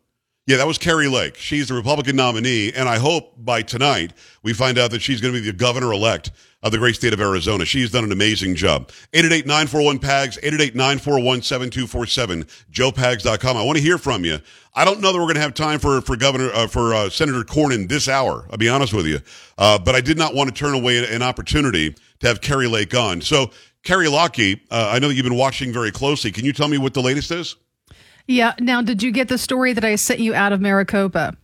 Yeah, 0.46 0.58
that 0.58 0.68
was 0.68 0.78
Kari 0.78 1.08
Lake. 1.08 1.38
She's 1.38 1.70
the 1.70 1.74
Republican 1.74 2.18
nominee, 2.18 2.74
and 2.74 2.90
I 2.90 2.98
hope 2.98 3.34
by 3.38 3.62
tonight 3.62 4.12
we 4.42 4.52
find 4.52 4.78
out 4.78 4.92
that 4.92 5.02
she's 5.02 5.22
going 5.22 5.34
to 5.34 5.40
be 5.40 5.50
the 5.50 5.56
governor 5.56 5.94
elect 5.94 6.32
of 6.62 6.74
the 6.74 6.78
great 6.78 6.96
state 6.96 7.14
of 7.14 7.22
Arizona. 7.22 7.64
She's 7.64 7.92
done 7.92 8.04
an 8.04 8.12
amazing 8.12 8.56
job. 8.56 8.90
888-941-PAGS, 9.14 10.40
888-941-7247, 10.40 12.64
joepags.com. 12.74 13.56
I 13.56 13.64
want 13.64 13.78
to 13.78 13.82
hear 13.82 13.98
from 13.98 14.26
you. 14.26 14.40
I 14.76 14.84
don't 14.84 15.00
know 15.00 15.14
that 15.14 15.18
we're 15.18 15.28
going 15.28 15.36
to 15.36 15.42
have 15.42 15.54
time 15.54 15.80
for, 15.80 16.02
for 16.02 16.18
Governor, 16.18 16.50
uh, 16.54 16.68
for 16.68 16.94
uh, 16.94 17.10
Senator 17.10 17.46
Cornyn 17.46 17.88
this 17.88 18.10
hour, 18.10 18.46
I'll 18.52 18.58
be 18.58 18.68
honest 18.68 18.94
with 18.94 19.08
you. 19.08 19.22
Uh, 19.58 19.80
but 19.80 19.96
I 19.96 20.02
did 20.02 20.18
not 20.18 20.36
want 20.36 20.54
to 20.54 20.54
turn 20.54 20.74
away 20.74 21.10
an 21.10 21.22
opportunity 21.22 21.96
to 22.20 22.28
have 22.28 22.42
Kari 22.42 22.68
Lake 22.68 22.94
on. 22.94 23.22
So, 23.22 23.52
Kari 23.84 24.10
Lockie, 24.10 24.62
uh, 24.70 24.92
I 24.94 25.00
know 25.00 25.08
that 25.08 25.14
you've 25.14 25.24
been 25.24 25.38
watching 25.38 25.72
very 25.72 25.92
closely. 25.92 26.32
Can 26.32 26.44
you 26.44 26.52
tell 26.52 26.68
me 26.68 26.78
what 26.78 26.94
the 26.94 27.02
latest 27.02 27.32
is? 27.32 27.56
Yeah. 28.28 28.54
Now, 28.60 28.82
did 28.82 29.04
you 29.04 29.12
get 29.12 29.28
the 29.28 29.38
story 29.38 29.74
that 29.74 29.84
I 29.84 29.96
sent 29.96 30.20
you 30.20 30.34
out 30.34 30.54
of 30.54 30.62
Maricopa? 30.62 31.36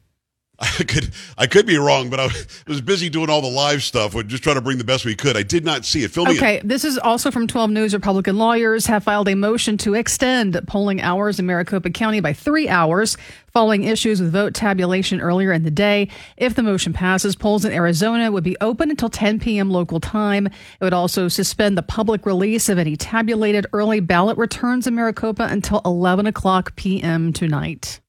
I 0.61 0.83
could 0.83 1.11
I 1.37 1.47
could 1.47 1.65
be 1.65 1.77
wrong, 1.77 2.09
but 2.09 2.19
I 2.19 2.29
was 2.67 2.81
busy 2.81 3.09
doing 3.09 3.29
all 3.29 3.41
the 3.41 3.47
live 3.47 3.81
stuff, 3.81 4.13
We're 4.13 4.23
just 4.23 4.43
trying 4.43 4.55
to 4.55 4.61
bring 4.61 4.77
the 4.77 4.83
best 4.83 5.05
we 5.05 5.15
could. 5.15 5.37
I 5.37 5.43
did 5.43 5.63
not 5.63 5.85
see 5.85 6.03
it. 6.03 6.11
Fill 6.11 6.25
me 6.25 6.37
okay, 6.37 6.59
in. 6.59 6.67
this 6.67 6.83
is 6.83 6.97
also 6.97 7.31
from 7.31 7.47
12 7.47 7.69
News. 7.69 7.93
Republican 7.93 8.37
lawyers 8.37 8.85
have 8.87 9.03
filed 9.03 9.29
a 9.29 9.35
motion 9.35 9.77
to 9.77 9.93
extend 9.93 10.59
polling 10.67 11.01
hours 11.01 11.39
in 11.39 11.45
Maricopa 11.45 11.89
County 11.91 12.19
by 12.19 12.33
three 12.33 12.67
hours 12.67 13.15
following 13.53 13.83
issues 13.83 14.21
with 14.21 14.31
vote 14.31 14.53
tabulation 14.53 15.21
earlier 15.21 15.51
in 15.53 15.63
the 15.63 15.71
day. 15.71 16.09
If 16.37 16.55
the 16.55 16.63
motion 16.63 16.93
passes, 16.93 17.35
polls 17.35 17.63
in 17.63 17.71
Arizona 17.71 18.31
would 18.31 18.43
be 18.43 18.57
open 18.59 18.89
until 18.89 19.09
10 19.09 19.39
p.m. 19.39 19.69
local 19.69 19.99
time. 19.99 20.47
It 20.47 20.53
would 20.81 20.93
also 20.93 21.29
suspend 21.29 21.77
the 21.77 21.83
public 21.83 22.25
release 22.25 22.69
of 22.69 22.77
any 22.77 22.95
tabulated 22.95 23.65
early 23.71 24.01
ballot 24.01 24.37
returns 24.37 24.87
in 24.87 24.95
Maricopa 24.95 25.43
until 25.43 25.81
11 25.85 26.27
o'clock 26.27 26.75
p.m. 26.75 27.31
tonight. 27.33 28.01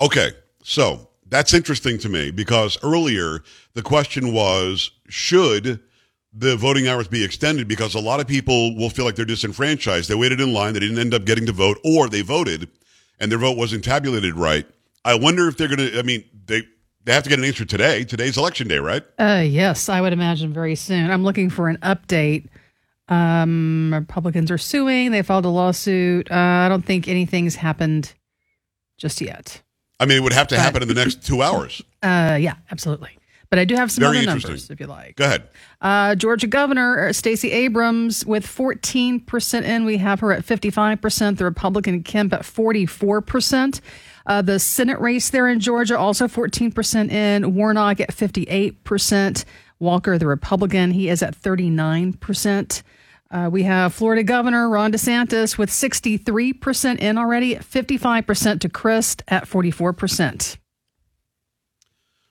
Okay, 0.00 0.30
so 0.62 1.07
that's 1.28 1.54
interesting 1.54 1.98
to 1.98 2.08
me 2.08 2.30
because 2.30 2.78
earlier 2.82 3.42
the 3.74 3.82
question 3.82 4.32
was 4.32 4.90
should 5.08 5.80
the 6.32 6.56
voting 6.56 6.88
hours 6.88 7.08
be 7.08 7.24
extended 7.24 7.66
because 7.68 7.94
a 7.94 8.00
lot 8.00 8.20
of 8.20 8.26
people 8.26 8.76
will 8.76 8.90
feel 8.90 9.04
like 9.04 9.16
they're 9.16 9.24
disenfranchised. 9.24 10.08
They 10.08 10.14
waited 10.14 10.40
in 10.40 10.52
line, 10.52 10.74
they 10.74 10.80
didn't 10.80 10.98
end 10.98 11.14
up 11.14 11.24
getting 11.24 11.46
to 11.46 11.52
vote, 11.52 11.78
or 11.84 12.08
they 12.08 12.22
voted 12.22 12.68
and 13.18 13.30
their 13.30 13.38
vote 13.38 13.56
wasn't 13.56 13.84
tabulated 13.84 14.36
right. 14.36 14.66
I 15.04 15.14
wonder 15.14 15.48
if 15.48 15.56
they're 15.56 15.68
going 15.68 15.78
to, 15.78 15.98
I 15.98 16.02
mean, 16.02 16.24
they, 16.46 16.62
they 17.04 17.12
have 17.12 17.22
to 17.24 17.30
get 17.30 17.38
an 17.38 17.44
answer 17.44 17.64
today. 17.64 18.04
Today's 18.04 18.36
election 18.36 18.68
day, 18.68 18.78
right? 18.78 19.02
Uh, 19.18 19.42
yes, 19.44 19.88
I 19.88 20.00
would 20.00 20.12
imagine 20.12 20.52
very 20.52 20.74
soon. 20.74 21.10
I'm 21.10 21.24
looking 21.24 21.50
for 21.50 21.68
an 21.68 21.78
update. 21.78 22.48
Um, 23.08 23.92
Republicans 23.94 24.50
are 24.50 24.58
suing. 24.58 25.10
They 25.10 25.22
filed 25.22 25.46
a 25.46 25.48
lawsuit. 25.48 26.30
Uh, 26.30 26.34
I 26.34 26.68
don't 26.68 26.84
think 26.84 27.08
anything's 27.08 27.56
happened 27.56 28.14
just 28.98 29.20
yet. 29.20 29.62
I 30.00 30.06
mean, 30.06 30.18
it 30.18 30.22
would 30.22 30.32
have 30.32 30.48
to 30.48 30.56
but, 30.56 30.62
happen 30.62 30.82
in 30.82 30.88
the 30.88 30.94
next 30.94 31.24
two 31.24 31.42
hours. 31.42 31.82
Uh, 32.00 32.38
yeah, 32.40 32.54
absolutely. 32.70 33.18
But 33.50 33.58
I 33.58 33.64
do 33.64 33.74
have 33.74 33.90
some 33.90 34.02
Very 34.02 34.18
other 34.18 34.26
numbers 34.26 34.70
if 34.70 34.78
you 34.78 34.86
like. 34.86 35.16
Go 35.16 35.24
ahead. 35.24 35.48
Uh, 35.80 36.14
Georgia 36.14 36.46
Governor 36.46 37.08
uh, 37.08 37.12
Stacey 37.12 37.50
Abrams 37.50 38.24
with 38.24 38.46
14% 38.46 39.62
in. 39.62 39.84
We 39.84 39.96
have 39.96 40.20
her 40.20 40.32
at 40.32 40.46
55%. 40.46 41.38
The 41.38 41.44
Republican 41.44 42.04
Kemp 42.04 42.32
at 42.32 42.42
44%. 42.42 43.80
Uh, 44.26 44.42
the 44.42 44.60
Senate 44.60 45.00
race 45.00 45.30
there 45.30 45.48
in 45.48 45.58
Georgia 45.58 45.98
also 45.98 46.28
14% 46.28 47.10
in. 47.10 47.54
Warnock 47.56 47.98
at 47.98 48.10
58%. 48.10 49.44
Walker, 49.80 50.18
the 50.18 50.26
Republican, 50.26 50.92
he 50.92 51.08
is 51.08 51.22
at 51.22 51.40
39%. 51.40 52.82
Uh, 53.30 53.48
we 53.52 53.64
have 53.64 53.92
Florida 53.92 54.22
Governor 54.22 54.70
Ron 54.70 54.90
DeSantis 54.90 55.58
with 55.58 55.70
63% 55.70 56.98
in 56.98 57.18
already, 57.18 57.56
55% 57.56 58.60
to 58.60 58.68
Crist 58.68 59.22
at 59.28 59.44
44%. 59.44 60.56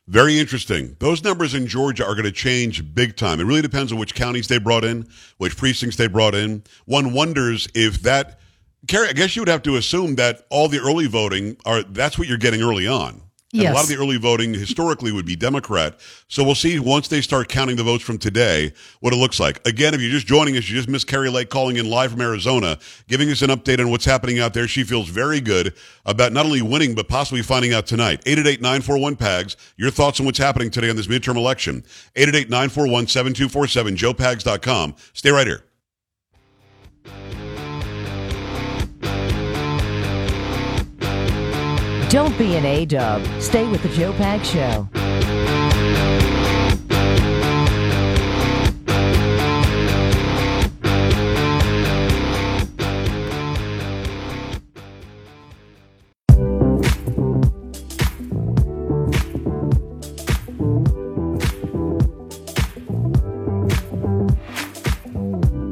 Very 0.07 0.39
interesting. 0.39 0.95
Those 0.99 1.23
numbers 1.23 1.53
in 1.53 1.67
Georgia 1.67 2.05
are 2.05 2.15
going 2.15 2.23
to 2.23 2.31
change 2.31 2.95
big 2.95 3.17
time. 3.17 3.39
It 3.41 3.43
really 3.43 3.61
depends 3.61 3.91
on 3.91 3.99
which 3.99 4.15
counties 4.15 4.47
they 4.47 4.57
brought 4.57 4.85
in, 4.85 5.07
which 5.37 5.57
precincts 5.57 5.97
they 5.97 6.07
brought 6.07 6.33
in. 6.33 6.63
One 6.85 7.13
wonders 7.13 7.67
if 7.75 8.01
that, 8.03 8.39
Carrie, 8.87 9.09
I 9.09 9.13
guess 9.13 9.35
you 9.35 9.41
would 9.41 9.49
have 9.49 9.63
to 9.63 9.75
assume 9.75 10.15
that 10.15 10.47
all 10.49 10.69
the 10.69 10.79
early 10.79 11.07
voting 11.07 11.57
are, 11.65 11.83
that's 11.83 12.17
what 12.17 12.27
you're 12.27 12.37
getting 12.37 12.61
early 12.61 12.87
on. 12.87 13.21
And 13.53 13.61
Yes. 13.63 13.71
a 13.71 13.75
lot 13.75 13.83
of 13.83 13.89
the 13.89 13.95
early 13.95 14.17
voting 14.17 14.53
historically 14.53 15.09
would 15.13 15.25
be 15.25 15.37
Democrat. 15.37 15.97
So 16.27 16.43
we'll 16.43 16.53
see 16.53 16.79
once 16.79 17.07
they 17.07 17.21
start 17.21 17.47
counting 17.47 17.77
the 17.77 17.83
votes 17.83 18.03
from 18.03 18.17
today 18.17 18.73
what 18.99 19.13
it 19.13 19.15
looks 19.15 19.39
like. 19.39 19.65
Again, 19.65 19.93
if 19.93 20.01
you're 20.01 20.11
just 20.11 20.27
joining 20.27 20.57
us, 20.57 20.67
you 20.69 20.75
just 20.75 20.89
missed 20.89 21.07
Kari 21.07 21.29
Lake 21.29 21.49
calling 21.49 21.77
in 21.77 21.89
live 21.89 22.11
from 22.11 22.19
Arizona, 22.19 22.77
giving 23.07 23.29
us 23.29 23.41
an 23.41 23.49
update 23.49 23.79
on 23.79 23.89
what's 23.89 24.03
happening 24.03 24.37
out 24.39 24.53
there. 24.53 24.67
She 24.67 24.83
feels 24.83 25.07
very 25.07 25.39
good 25.39 25.73
about 26.05 26.33
not 26.33 26.45
only 26.45 26.61
winning, 26.61 26.93
but 26.93 27.07
possibly 27.07 27.41
finding 27.41 27.73
out 27.73 27.87
tonight. 27.87 28.21
888-941-PAGS. 28.25 29.55
Your 29.77 29.91
thoughts 29.91 30.19
on 30.19 30.25
what's 30.25 30.39
happening 30.39 30.69
today 30.69 30.89
on 30.89 30.97
this 30.97 31.07
midterm 31.07 31.37
election. 31.37 31.85
888-941-7247, 32.17 33.95
joepags.com. 33.95 34.95
Stay 35.13 35.31
right 35.31 35.47
here. 35.47 35.63
Don't 42.09 42.37
be 42.37 42.55
an 42.55 42.63
A-dub. 42.63 43.21
Stay 43.41 43.69
with 43.69 43.83
the 43.83 43.89
Joe 43.89 44.13
Pag 44.13 44.41
Show. 44.45 44.87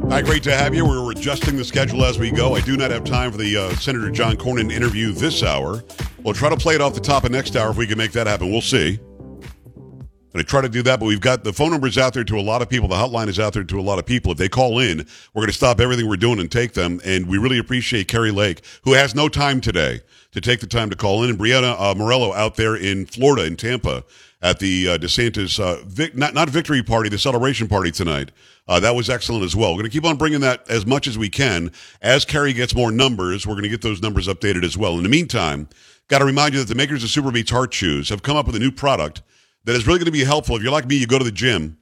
Hi, 0.10 0.22
great 0.22 0.44
to 0.44 0.54
have 0.54 0.76
you. 0.76 0.86
We're 0.86 1.12
adjusting 1.12 1.56
the 1.56 1.64
schedule 1.64 2.04
as 2.04 2.20
we 2.20 2.30
go. 2.30 2.56
I 2.56 2.60
do 2.60 2.76
not 2.76 2.92
have 2.92 3.06
time 3.06 3.32
for 3.32 3.38
the 3.38 3.56
uh, 3.56 3.70
Senator 3.76 4.12
John 4.12 4.36
Cornyn 4.36 4.70
interview 4.70 5.14
this 5.14 5.42
hour. 5.42 5.82
We'll 6.26 6.34
try 6.34 6.50
to 6.50 6.58
play 6.58 6.74
it 6.74 6.82
off 6.82 6.96
the 6.96 7.00
top 7.00 7.24
of 7.24 7.30
next 7.30 7.56
hour 7.56 7.70
if 7.70 7.78
we 7.78 7.86
can 7.86 8.00
make 8.00 8.12
that 8.14 8.26
happen. 8.26 8.50
We'll 8.52 8.60
see. 8.60 8.98
Going 8.98 10.44
to 10.44 10.44
try 10.44 10.60
to 10.60 10.68
do 10.68 10.82
that, 10.82 11.00
but 11.00 11.06
we've 11.06 11.22
got 11.22 11.44
the 11.44 11.54
phone 11.54 11.70
numbers 11.70 12.00
out 12.00 12.16
there 12.16 12.24
to 12.24 12.40
a 12.40 12.42
lot 12.42 12.64
of 12.64 12.68
people. 12.68 12.88
The 12.88 12.96
hotline 12.96 13.28
is 13.28 13.40
out 13.40 13.54
there 13.54 13.64
to 13.64 13.80
a 13.80 13.82
lot 13.82 14.00
of 14.00 14.08
people. 14.08 14.32
If 14.32 14.40
they 14.40 14.50
call 14.50 14.80
in, 14.80 15.06
we're 15.36 15.42
going 15.42 15.52
to 15.52 15.54
stop 15.54 15.80
everything 15.80 16.10
we're 16.10 16.18
doing 16.18 16.40
and 16.40 16.52
take 16.52 16.74
them. 16.74 17.00
And 17.06 17.28
we 17.28 17.38
really 17.38 17.60
appreciate 17.60 18.08
Kari 18.08 18.32
Lake, 18.32 18.64
who 18.86 18.94
has 18.94 19.14
no 19.14 19.30
time 19.30 19.62
today 19.62 20.02
to 20.32 20.42
take 20.42 20.62
the 20.62 20.68
time 20.68 20.90
to 20.90 20.96
call 20.96 21.24
in, 21.24 21.30
and 21.30 21.38
Breanna 21.38 21.80
uh, 21.80 21.94
Morello 21.96 22.34
out 22.34 22.56
there 22.56 22.76
in 22.76 23.06
Florida, 23.06 23.46
in 23.46 23.56
Tampa, 23.56 24.04
at 24.42 24.58
the 24.58 24.90
uh, 24.90 24.98
DeSantis 24.98 25.60
uh, 25.60 25.84
vic- 25.86 26.16
not 26.16 26.34
not 26.34 26.50
victory 26.50 26.82
party, 26.82 27.08
the 27.08 27.20
celebration 27.20 27.68
party 27.68 27.92
tonight. 27.92 28.32
Uh, 28.68 28.80
that 28.80 28.96
was 28.96 29.12
excellent 29.12 29.44
as 29.44 29.56
well. 29.56 29.74
We're 29.74 29.82
going 29.82 29.92
to 29.92 29.96
keep 29.96 30.06
on 30.06 30.18
bringing 30.18 30.42
that 30.42 30.68
as 30.70 30.88
much 30.88 31.06
as 31.08 31.20
we 31.20 31.30
can. 31.30 31.72
As 32.02 32.26
Kerry 32.26 32.52
gets 32.52 32.74
more 32.74 32.92
numbers, 32.92 33.46
we're 33.46 33.54
going 33.54 33.64
to 33.64 33.70
get 33.70 33.84
those 33.84 34.02
numbers 34.02 34.28
updated 34.28 34.64
as 34.64 34.76
well. 34.76 34.98
In 34.98 35.04
the 35.04 35.10
meantime, 35.10 35.70
got 36.08 36.20
to 36.20 36.26
remind 36.26 36.54
you 36.54 36.60
that 36.60 36.68
the 36.68 36.76
makers 36.76 37.04
of 37.04 37.10
SuperBeets 37.10 37.50
Heart 37.50 37.72
Chews 37.72 38.10
have 38.10 38.24
come 38.24 38.38
up 38.38 38.46
with 38.46 38.56
a 38.56 38.60
new 38.60 38.72
product 38.72 39.22
that 39.64 39.76
is 39.76 39.88
really 39.88 40.00
going 40.00 40.06
to 40.06 40.12
be 40.12 40.24
helpful. 40.24 40.56
If 40.56 40.62
you're 40.62 40.72
like 40.72 40.88
me, 40.88 40.96
you 40.96 41.08
go 41.08 41.18
to 41.18 41.26
the 41.26 41.32
gym, 41.32 41.78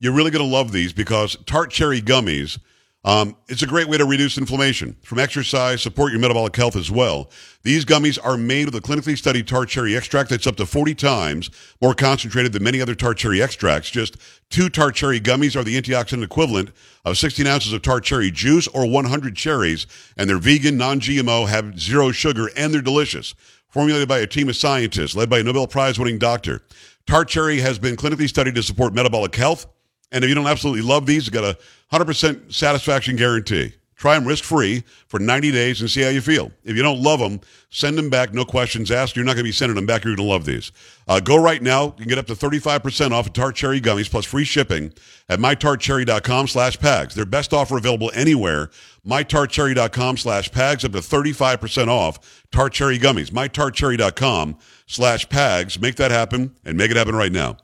you're 0.00 0.12
really 0.12 0.30
going 0.30 0.44
to 0.44 0.50
love 0.50 0.72
these 0.72 0.92
because 0.92 1.36
tart 1.46 1.70
cherry 1.70 2.00
gummies. 2.00 2.58
Um, 3.04 3.36
it's 3.48 3.62
a 3.62 3.66
great 3.66 3.86
way 3.86 3.98
to 3.98 4.06
reduce 4.06 4.38
inflammation 4.38 4.96
from 5.02 5.18
exercise, 5.18 5.82
support 5.82 6.10
your 6.10 6.20
metabolic 6.20 6.56
health 6.56 6.74
as 6.74 6.90
well. 6.90 7.30
These 7.62 7.84
gummies 7.84 8.18
are 8.22 8.38
made 8.38 8.64
with 8.64 8.74
a 8.76 8.80
clinically 8.80 9.18
studied 9.18 9.46
tart 9.46 9.68
cherry 9.68 9.94
extract 9.94 10.30
that's 10.30 10.46
up 10.46 10.56
to 10.56 10.64
40 10.64 10.94
times 10.94 11.50
more 11.82 11.92
concentrated 11.92 12.54
than 12.54 12.62
many 12.62 12.80
other 12.80 12.94
tart 12.94 13.18
cherry 13.18 13.42
extracts. 13.42 13.90
Just 13.90 14.16
two 14.48 14.70
tart 14.70 14.94
cherry 14.94 15.20
gummies 15.20 15.54
are 15.54 15.62
the 15.62 15.78
antioxidant 15.78 16.24
equivalent 16.24 16.70
of 17.04 17.18
16 17.18 17.46
ounces 17.46 17.74
of 17.74 17.82
tart 17.82 18.04
cherry 18.04 18.30
juice 18.30 18.68
or 18.68 18.88
100 18.88 19.36
cherries, 19.36 19.86
and 20.16 20.28
they're 20.28 20.38
vegan, 20.38 20.78
non-GMO, 20.78 21.46
have 21.46 21.78
zero 21.78 22.10
sugar, 22.10 22.48
and 22.56 22.72
they're 22.72 22.80
delicious. 22.80 23.34
Formulated 23.68 24.08
by 24.08 24.18
a 24.20 24.26
team 24.26 24.48
of 24.48 24.56
scientists 24.56 25.14
led 25.14 25.28
by 25.28 25.40
a 25.40 25.42
Nobel 25.42 25.66
Prize 25.66 25.98
winning 25.98 26.18
doctor. 26.18 26.62
Tart 27.06 27.28
cherry 27.28 27.58
has 27.58 27.78
been 27.78 27.96
clinically 27.96 28.28
studied 28.28 28.54
to 28.54 28.62
support 28.62 28.94
metabolic 28.94 29.34
health. 29.34 29.66
And 30.12 30.22
if 30.24 30.28
you 30.28 30.34
don't 30.34 30.46
absolutely 30.46 30.82
love 30.82 31.06
these, 31.06 31.26
you 31.26 31.32
got 31.32 31.44
a 31.44 31.58
100% 31.92 32.52
satisfaction 32.52 33.16
guarantee. 33.16 33.74
Try 33.96 34.16
them 34.16 34.26
risk 34.26 34.44
free 34.44 34.82
for 35.06 35.20
90 35.20 35.52
days 35.52 35.80
and 35.80 35.88
see 35.88 36.02
how 36.02 36.08
you 36.08 36.20
feel. 36.20 36.50
If 36.64 36.76
you 36.76 36.82
don't 36.82 37.00
love 37.00 37.20
them, 37.20 37.40
send 37.70 37.96
them 37.96 38.10
back, 38.10 38.34
no 38.34 38.44
questions 38.44 38.90
asked. 38.90 39.16
You're 39.16 39.24
not 39.24 39.32
going 39.34 39.44
to 39.44 39.48
be 39.48 39.52
sending 39.52 39.76
them 39.76 39.86
back. 39.86 40.04
You're 40.04 40.16
going 40.16 40.26
to 40.26 40.30
love 40.30 40.44
these. 40.44 40.72
Uh, 41.06 41.20
go 41.20 41.36
right 41.40 41.62
now. 41.62 41.84
You 41.84 41.92
can 41.98 42.08
get 42.08 42.18
up 42.18 42.26
to 42.26 42.34
35% 42.34 43.12
off 43.12 43.28
of 43.28 43.32
Tart 43.32 43.54
Cherry 43.54 43.80
Gummies 43.80 44.10
plus 44.10 44.24
free 44.24 44.44
shipping 44.44 44.92
at 45.28 45.38
mytartcherry.com 45.38 46.48
slash 46.48 46.76
pags. 46.76 47.14
Their 47.14 47.24
best 47.24 47.54
offer 47.54 47.78
available 47.78 48.10
anywhere. 48.14 48.70
mytartcherry.com 49.06 50.16
slash 50.16 50.50
pags 50.50 50.84
up 50.84 50.92
to 50.92 50.98
35% 50.98 51.88
off 51.88 52.44
Tart 52.50 52.72
Cherry 52.72 52.98
Gummies. 52.98 53.30
mytartcherry.com 53.30 54.58
slash 54.86 55.28
pags. 55.28 55.80
Make 55.80 55.96
that 55.96 56.10
happen 56.10 56.54
and 56.64 56.76
make 56.76 56.90
it 56.90 56.96
happen 56.96 57.14
right 57.14 57.32
now. 57.32 57.56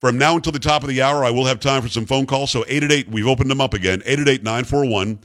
From 0.00 0.16
now 0.16 0.36
until 0.36 0.52
the 0.52 0.58
top 0.58 0.82
of 0.82 0.88
the 0.88 1.02
hour, 1.02 1.22
I 1.24 1.30
will 1.30 1.44
have 1.44 1.60
time 1.60 1.82
for 1.82 1.88
some 1.88 2.06
phone 2.06 2.24
calls. 2.24 2.50
So 2.50 2.60
888, 2.60 3.10
we've 3.10 3.26
opened 3.26 3.50
them 3.50 3.60
up 3.60 3.74
again. 3.74 4.00
888-941-7247. 4.00 5.20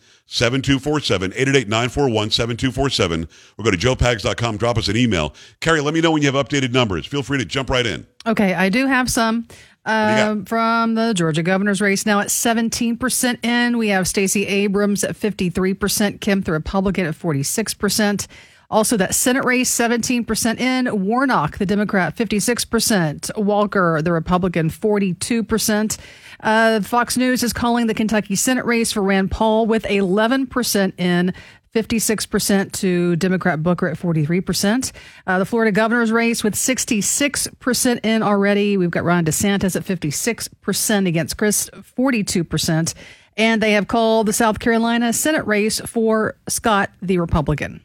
888-941-7247. 1.33 3.29
Or 3.57 3.63
go 3.63 3.71
to 3.71 3.77
joepags.com, 3.77 4.57
drop 4.57 4.77
us 4.77 4.89
an 4.89 4.97
email. 4.97 5.33
Carrie, 5.61 5.79
let 5.79 5.93
me 5.93 6.01
know 6.01 6.11
when 6.11 6.21
you 6.21 6.29
have 6.29 6.45
updated 6.45 6.73
numbers. 6.73 7.05
Feel 7.05 7.23
free 7.23 7.37
to 7.37 7.45
jump 7.45 7.69
right 7.69 7.85
in. 7.85 8.05
Okay, 8.27 8.53
I 8.53 8.67
do 8.67 8.85
have 8.87 9.09
some 9.09 9.47
do 9.85 9.91
um, 9.91 10.45
from 10.45 10.95
the 10.95 11.13
Georgia 11.13 11.43
governor's 11.43 11.79
race. 11.79 12.05
Now 12.05 12.19
at 12.19 12.27
17% 12.27 13.45
in, 13.45 13.77
we 13.77 13.89
have 13.89 14.07
Stacey 14.07 14.45
Abrams 14.47 15.03
at 15.03 15.15
53%, 15.15 16.19
Kemp, 16.21 16.45
the 16.45 16.51
Republican, 16.51 17.05
at 17.05 17.13
46%. 17.15 18.27
Also, 18.69 18.97
that 18.97 19.15
Senate 19.15 19.45
race, 19.45 19.69
17% 19.69 20.59
in. 20.59 21.05
Warnock, 21.05 21.57
the 21.57 21.65
Democrat, 21.65 22.15
56%. 22.15 23.37
Walker, 23.37 24.01
the 24.01 24.11
Republican, 24.11 24.69
42%. 24.69 25.97
Uh, 26.41 26.81
Fox 26.81 27.17
News 27.17 27.43
is 27.43 27.53
calling 27.53 27.87
the 27.87 27.93
Kentucky 27.93 28.35
Senate 28.35 28.65
race 28.65 28.91
for 28.91 29.01
Rand 29.01 29.31
Paul 29.31 29.65
with 29.65 29.83
11% 29.83 30.99
in. 30.99 31.33
56% 31.75 32.71
to 32.71 33.15
Democrat 33.17 33.61
Booker 33.61 33.87
at 33.89 33.97
43%. 33.97 34.91
Uh, 35.27 35.39
the 35.39 35.45
Florida 35.45 35.73
governor's 35.73 36.11
race 36.11 36.43
with 36.43 36.55
66% 36.55 38.05
in 38.05 38.23
already. 38.23 38.77
We've 38.77 38.89
got 38.89 39.03
Ron 39.03 39.25
DeSantis 39.25 39.75
at 39.75 39.83
56% 39.83 41.07
against 41.07 41.37
Crist, 41.37 41.71
42%. 41.71 42.93
And 43.37 43.61
they 43.61 43.73
have 43.73 43.89
called 43.89 44.27
the 44.27 44.33
South 44.33 44.59
Carolina 44.59 45.11
Senate 45.11 45.45
race 45.45 45.81
for 45.81 46.37
Scott, 46.47 46.91
the 47.01 47.17
Republican. 47.17 47.81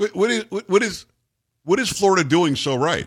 What, 0.00 0.16
what 0.16 0.30
is 0.30 0.44
what, 0.50 0.82
is 0.82 1.04
what 1.64 1.78
is 1.78 1.90
Florida 1.90 2.24
doing 2.24 2.56
so 2.56 2.74
right? 2.74 3.06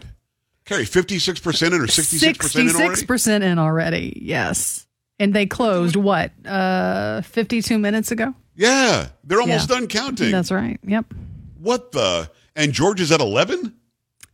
Carrie, 0.64 0.86
56% 0.86 1.68
in 1.68 1.74
or 1.74 1.88
66% 1.88 2.56
in 2.60 2.76
already? 2.76 3.02
66% 3.02 3.42
in 3.42 3.60
already, 3.60 4.14
yes. 4.22 4.86
And 5.20 5.34
they 5.34 5.46
closed 5.48 5.96
what, 5.96 6.32
uh, 6.46 7.22
52 7.24 7.80
minutes 7.80 8.12
ago? 8.12 8.34
Yeah, 8.56 9.08
they're 9.24 9.42
almost 9.42 9.70
Yeah. 9.70 9.76
done 9.80 9.88
counting. 9.88 10.32
That's 10.32 10.52
right. 10.52 10.80
Yep. 10.86 11.14
what 11.58 11.92
the? 11.94 12.30
And 12.56 12.72
George 12.74 13.02
is 13.02 13.12
at 13.12 13.20
11? 13.22 13.74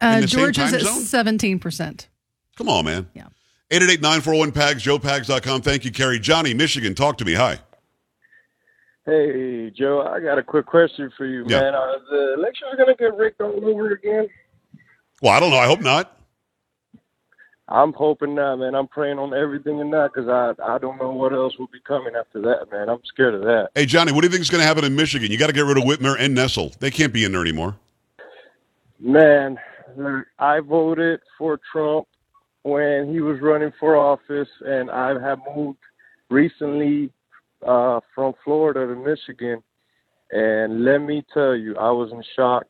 Uh, 0.01 0.21
Georgia's 0.21 0.71
time 0.71 0.75
at 0.75 0.81
17%. 0.81 2.07
Come 2.57 2.67
on, 2.67 2.83
man. 2.85 3.07
Yeah. 3.13 3.27
888-941-PAGS, 3.71 4.83
joepags.com. 4.83 5.61
Thank 5.61 5.85
you, 5.85 5.91
Carrie. 5.91 6.19
Johnny, 6.19 6.53
Michigan, 6.53 6.93
talk 6.93 7.17
to 7.19 7.25
me. 7.25 7.33
Hi. 7.35 7.59
Hey, 9.09 9.71
Joe, 9.71 10.01
I 10.03 10.19
got 10.19 10.37
a 10.37 10.43
quick 10.43 10.67
question 10.67 11.11
for 11.17 11.25
you, 11.25 11.43
Yeah. 11.47 11.61
man. 11.61 11.73
Are 11.75 11.95
the 12.11 12.33
elections 12.35 12.75
going 12.77 12.89
to 12.89 12.95
get 12.95 13.15
rigged 13.15 13.41
all 13.41 13.65
over 13.65 13.91
again? 13.93 14.27
Well, 15.21 15.33
I 15.33 15.39
don't 15.39 15.49
know. 15.49 15.57
I 15.57 15.65
hope 15.65 15.81
not. 15.81 16.15
I'm 17.67 17.93
hoping 17.93 18.35
not, 18.35 18.57
man. 18.57 18.75
I'm 18.75 18.87
praying 18.87 19.17
on 19.19 19.33
everything 19.33 19.79
and 19.81 19.91
that 19.93 20.11
because 20.13 20.29
I, 20.29 20.53
I 20.63 20.77
don't 20.77 20.97
know 20.99 21.11
what 21.11 21.33
else 21.33 21.57
will 21.57 21.67
be 21.67 21.79
coming 21.79 22.13
after 22.15 22.41
that, 22.41 22.71
man. 22.71 22.89
I'm 22.89 22.99
scared 23.05 23.33
of 23.35 23.41
that. 23.41 23.69
Hey, 23.75 23.85
Johnny, 23.85 24.11
what 24.11 24.21
do 24.21 24.27
you 24.27 24.31
think 24.31 24.41
is 24.41 24.49
going 24.49 24.61
to 24.61 24.67
happen 24.67 24.83
in 24.85 24.95
Michigan? 24.95 25.31
You 25.31 25.37
got 25.37 25.47
to 25.47 25.53
get 25.53 25.65
rid 25.65 25.77
of 25.77 25.83
Whitmer 25.83 26.15
and 26.19 26.35
Nessel. 26.35 26.77
They 26.79 26.91
can't 26.91 27.13
be 27.13 27.23
in 27.23 27.31
there 27.31 27.41
anymore. 27.41 27.75
Man, 28.99 29.57
I 30.39 30.59
voted 30.59 31.21
for 31.37 31.59
Trump 31.71 32.07
when 32.63 33.11
he 33.11 33.21
was 33.21 33.39
running 33.39 33.71
for 33.79 33.95
office, 33.95 34.49
and 34.65 34.89
I 34.91 35.19
have 35.19 35.39
moved 35.55 35.79
recently 36.29 37.11
uh, 37.65 37.99
from 38.13 38.33
Florida 38.43 38.87
to 38.87 38.95
Michigan. 38.95 39.63
And 40.31 40.85
let 40.85 40.99
me 40.99 41.25
tell 41.33 41.55
you, 41.55 41.75
I 41.77 41.91
was 41.91 42.11
in 42.11 42.23
shock 42.35 42.67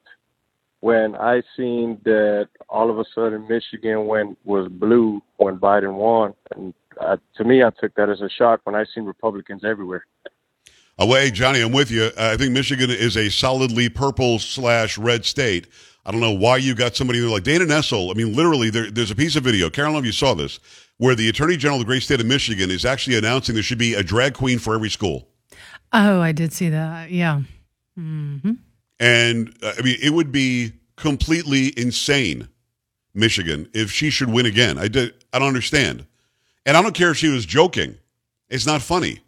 when 0.80 1.16
I 1.16 1.42
seen 1.58 2.00
that 2.06 2.48
all 2.70 2.90
of 2.90 3.00
a 3.00 3.06
sudden 3.14 3.48
Michigan 3.48 4.08
went 4.08 4.38
was 4.46 4.70
blue 4.70 5.22
when 5.38 5.58
Biden 5.58 5.96
won, 5.96 6.34
and 6.56 6.74
uh, 7.00 7.18
to 7.36 7.44
me, 7.44 7.64
I 7.64 7.70
took 7.80 7.94
that 7.96 8.10
as 8.10 8.22
a 8.22 8.30
shock 8.30 8.62
when 8.64 8.76
I 8.76 8.86
seen 8.94 9.06
Republicans 9.06 9.64
everywhere. 9.64 10.06
Away, 11.00 11.32
Johnny, 11.32 11.62
I'm 11.62 11.72
with 11.72 11.92
you. 11.92 12.12
I 12.18 12.36
think 12.36 12.52
Michigan 12.52 12.90
is 12.90 13.16
a 13.16 13.30
solidly 13.30 13.88
purple 13.88 14.38
slash 14.38 14.98
red 14.98 15.24
state. 15.24 15.68
I 16.06 16.12
don't 16.12 16.20
know 16.20 16.34
why 16.34 16.58
you 16.58 16.76
got 16.76 16.98
somebody 16.98 17.22
there 17.22 17.30
like 17.30 17.44
Dana 17.44 17.64
Nessel. 17.64 18.12
I 18.12 18.16
mean, 18.16 18.36
literally, 18.36 18.70
there, 18.70 18.92
there's 18.92 19.10
a 19.10 19.16
piece 19.16 19.38
of 19.38 19.44
video. 19.46 19.70
Carolyn, 19.70 20.00
if 20.00 20.06
you 20.06 20.12
saw 20.12 20.34
this, 20.34 20.60
where 20.98 21.16
the 21.16 21.30
Attorney 21.30 21.56
General 21.56 21.80
of 21.80 21.86
the 21.86 21.90
great 21.90 22.04
state 22.04 22.20
of 22.20 22.26
Michigan 22.26 22.70
is 22.70 22.84
actually 22.84 23.18
announcing 23.18 23.56
there 23.56 23.64
should 23.64 23.78
be 23.78 23.94
a 23.94 24.04
drag 24.04 24.34
queen 24.34 24.60
for 24.60 24.76
every 24.76 24.90
school. 24.90 25.30
Oh, 25.94 26.20
I 26.20 26.34
did 26.34 26.52
see 26.52 26.68
that. 26.68 27.12
Yeah. 27.12 27.44
hmm 27.96 28.52
And 29.00 29.56
uh, 29.64 29.74
I 29.78 29.82
mean, 29.82 29.98
it 30.02 30.10
would 30.10 30.34
be 30.34 30.74
completely 30.98 31.72
insane, 31.80 32.50
Michigan, 33.14 33.70
if 33.74 33.90
she 33.90 34.10
should 34.10 34.30
win 34.30 34.46
again. 34.46 34.78
I, 34.78 34.90
did, 34.90 35.14
I 35.32 35.40
don't 35.40 35.48
understand. 35.48 36.06
And 36.66 36.76
I 36.76 36.82
don't 36.82 36.94
care 36.94 37.12
if 37.12 37.18
she 37.18 37.30
was 37.30 37.46
joking. 37.46 37.98
It's 38.50 38.66
not 38.66 38.82
funny. 38.82 39.22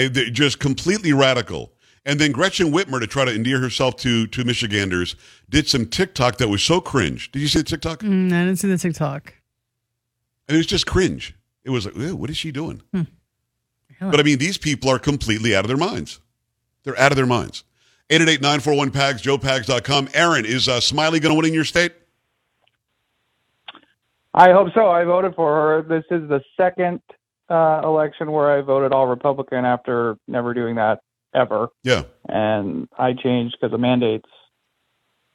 And 0.00 0.14
they're 0.14 0.30
just 0.30 0.58
completely 0.58 1.12
radical. 1.12 1.72
And 2.06 2.18
then 2.18 2.32
Gretchen 2.32 2.72
Whitmer, 2.72 3.00
to 3.00 3.06
try 3.06 3.24
to 3.24 3.34
endear 3.34 3.60
herself 3.60 3.96
to, 3.96 4.26
to 4.28 4.44
Michiganders, 4.44 5.16
did 5.48 5.68
some 5.68 5.86
TikTok 5.86 6.38
that 6.38 6.48
was 6.48 6.62
so 6.62 6.80
cringe. 6.80 7.30
Did 7.30 7.40
you 7.40 7.48
see 7.48 7.58
the 7.58 7.64
TikTok? 7.64 8.00
Mm, 8.00 8.26
I 8.26 8.44
didn't 8.44 8.56
see 8.56 8.68
the 8.68 8.78
TikTok. 8.78 9.34
And 10.48 10.56
it 10.56 10.58
was 10.58 10.66
just 10.66 10.86
cringe. 10.86 11.34
It 11.64 11.70
was 11.70 11.86
like, 11.86 11.94
what 12.14 12.30
is 12.30 12.38
she 12.38 12.52
doing? 12.52 12.82
Really? 12.92 13.06
But 14.00 14.18
I 14.18 14.22
mean, 14.22 14.38
these 14.38 14.56
people 14.56 14.90
are 14.90 14.98
completely 14.98 15.54
out 15.54 15.64
of 15.64 15.68
their 15.68 15.76
minds. 15.76 16.20
They're 16.84 16.98
out 16.98 17.12
of 17.12 17.16
their 17.16 17.26
minds. 17.26 17.64
888-941-PAGS, 18.08 19.22
joepags.com. 19.22 20.08
Aaron, 20.14 20.46
is 20.46 20.68
uh, 20.68 20.80
Smiley 20.80 21.20
going 21.20 21.34
to 21.34 21.36
win 21.36 21.46
in 21.46 21.54
your 21.54 21.66
state? 21.66 21.92
I 24.32 24.52
hope 24.52 24.68
so. 24.74 24.88
I 24.88 25.04
voted 25.04 25.34
for 25.34 25.54
her. 25.54 25.82
This 25.82 26.04
is 26.10 26.28
the 26.28 26.40
second 26.56 27.00
uh, 27.50 27.82
election 27.84 28.30
where 28.32 28.50
I 28.50 28.60
voted 28.62 28.92
all 28.92 29.06
Republican 29.06 29.64
after 29.64 30.16
never 30.28 30.54
doing 30.54 30.76
that 30.76 31.00
ever, 31.34 31.68
Yeah. 31.84 32.02
and 32.28 32.88
I 32.98 33.12
changed 33.12 33.56
because 33.60 33.74
of 33.74 33.80
mandates. 33.80 34.28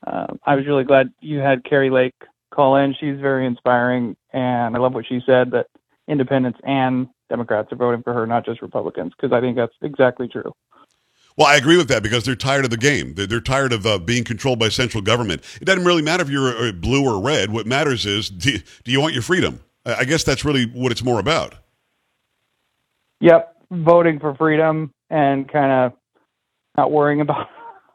Um, 0.07 0.39
I 0.45 0.55
was 0.55 0.65
really 0.65 0.83
glad 0.83 1.11
you 1.19 1.39
had 1.39 1.63
Kari 1.63 1.89
Lake 1.89 2.13
call 2.53 2.75
in. 2.77 2.93
She's 2.99 3.19
very 3.19 3.45
inspiring, 3.45 4.15
and 4.33 4.75
I 4.75 4.79
love 4.79 4.93
what 4.93 5.05
she 5.07 5.21
said 5.25 5.51
that 5.51 5.67
independents 6.07 6.59
and 6.63 7.07
Democrats 7.29 7.71
are 7.71 7.75
voting 7.75 8.03
for 8.03 8.13
her, 8.13 8.27
not 8.27 8.45
just 8.45 8.61
Republicans, 8.61 9.13
because 9.15 9.35
I 9.35 9.41
think 9.41 9.55
that's 9.55 9.73
exactly 9.81 10.27
true. 10.27 10.53
Well, 11.37 11.47
I 11.47 11.55
agree 11.57 11.75
with 11.75 11.89
that 11.89 12.01
because 12.03 12.23
they're 12.23 12.35
tired 12.35 12.63
of 12.63 12.71
the 12.71 12.77
game. 12.77 13.15
They're, 13.15 13.27
they're 13.27 13.41
tired 13.41 13.73
of 13.73 13.85
uh, 13.85 13.97
being 13.97 14.23
controlled 14.23 14.59
by 14.59 14.69
central 14.69 15.01
government. 15.01 15.41
It 15.59 15.65
doesn't 15.65 15.83
really 15.83 16.01
matter 16.01 16.23
if 16.23 16.29
you're 16.29 16.67
uh, 16.67 16.71
blue 16.71 17.03
or 17.05 17.21
red. 17.21 17.51
What 17.51 17.65
matters 17.67 18.05
is 18.05 18.29
do, 18.29 18.57
do 18.83 18.91
you 18.91 19.01
want 19.01 19.13
your 19.13 19.23
freedom? 19.23 19.59
I, 19.85 19.95
I 19.95 20.03
guess 20.05 20.23
that's 20.23 20.45
really 20.45 20.65
what 20.65 20.91
it's 20.91 21.03
more 21.03 21.19
about. 21.19 21.55
Yep, 23.21 23.55
voting 23.71 24.19
for 24.19 24.35
freedom 24.35 24.91
and 25.09 25.51
kind 25.51 25.71
of 25.71 25.93
not 26.77 26.91
worrying 26.91 27.21
about 27.21 27.47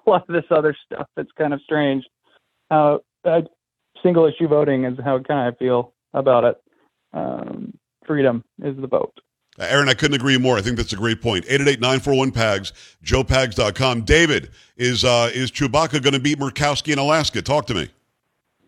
a 0.06 0.10
lot 0.10 0.28
of 0.28 0.34
this 0.34 0.44
other 0.50 0.76
stuff. 0.86 1.06
It's 1.16 1.30
kind 1.36 1.54
of 1.54 1.60
strange. 1.62 2.04
Uh, 2.70 2.98
uh, 3.24 3.42
single 4.02 4.26
issue 4.26 4.48
voting 4.48 4.84
is 4.84 4.98
how 5.04 5.18
kind 5.20 5.48
of 5.48 5.54
I 5.54 5.56
feel 5.58 5.92
about 6.14 6.44
it. 6.44 6.56
Um, 7.12 7.76
freedom 8.06 8.44
is 8.62 8.76
the 8.80 8.86
vote. 8.86 9.12
Uh, 9.58 9.66
Aaron, 9.68 9.88
I 9.88 9.94
couldn't 9.94 10.14
agree 10.14 10.38
more. 10.38 10.56
I 10.56 10.62
think 10.62 10.76
that's 10.76 10.92
a 10.92 10.96
great 10.96 11.20
point. 11.20 11.44
888-941-PAGS, 11.46 12.72
joepags.com. 13.04 14.02
David, 14.02 14.50
is 14.76 15.04
uh, 15.04 15.30
is 15.34 15.50
Tshibaka 15.50 16.02
going 16.02 16.14
to 16.14 16.20
beat 16.20 16.38
Murkowski 16.38 16.92
in 16.92 16.98
Alaska? 16.98 17.42
Talk 17.42 17.66
to 17.66 17.74
me. 17.74 17.90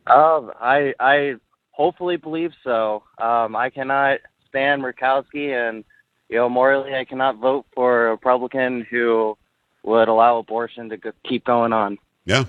Um, 0.06 0.50
I 0.60 0.92
I 0.98 1.34
hopefully 1.70 2.16
believe 2.16 2.52
so. 2.64 3.04
Um, 3.18 3.54
I 3.54 3.70
cannot 3.70 4.18
stand 4.48 4.82
Murkowski, 4.82 5.50
and 5.50 5.84
you 6.32 6.38
know 6.38 6.48
morally, 6.48 6.94
I 6.94 7.04
cannot 7.04 7.36
vote 7.36 7.66
for 7.74 8.06
a 8.06 8.10
Republican 8.12 8.86
who 8.88 9.36
would 9.82 10.08
allow 10.08 10.38
abortion 10.38 10.88
to 10.88 10.96
go, 10.96 11.12
keep 11.28 11.44
going 11.44 11.74
on. 11.74 11.98
Yeah, 12.24 12.44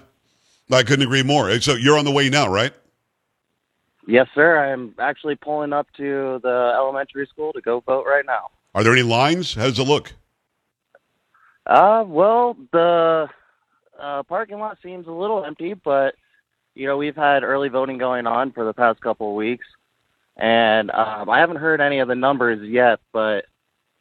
I 0.71 0.83
couldn't 0.83 1.05
agree 1.05 1.21
more. 1.21 1.59
So 1.59 1.73
you're 1.73 1.97
on 1.97 2.05
the 2.05 2.11
way 2.11 2.29
now, 2.29 2.47
right? 2.47 2.71
Yes, 4.07 4.27
sir. 4.33 4.71
I'm 4.71 4.95
actually 4.99 5.35
pulling 5.35 5.73
up 5.73 5.87
to 5.97 6.39
the 6.41 6.71
elementary 6.73 7.27
school 7.27 7.51
to 7.51 7.59
go 7.59 7.81
vote 7.81 8.05
right 8.07 8.25
now. 8.25 8.51
Are 8.73 8.85
there 8.85 8.93
any 8.93 9.03
lines? 9.03 9.53
How 9.53 9.65
does 9.65 9.79
it 9.79 9.83
look? 9.83 10.13
Uh, 11.67 12.05
well, 12.07 12.55
the 12.71 13.27
uh, 13.99 14.23
parking 14.23 14.59
lot 14.59 14.77
seems 14.81 15.07
a 15.07 15.11
little 15.11 15.43
empty, 15.43 15.73
but 15.73 16.15
you 16.73 16.87
know 16.87 16.95
we've 16.95 17.17
had 17.17 17.43
early 17.43 17.67
voting 17.67 17.97
going 17.97 18.27
on 18.27 18.53
for 18.53 18.63
the 18.63 18.73
past 18.73 19.01
couple 19.01 19.29
of 19.29 19.35
weeks, 19.35 19.65
and 20.37 20.89
um, 20.91 21.29
I 21.29 21.39
haven't 21.39 21.57
heard 21.57 21.81
any 21.81 21.99
of 21.99 22.07
the 22.07 22.15
numbers 22.15 22.65
yet, 22.65 23.01
but 23.11 23.45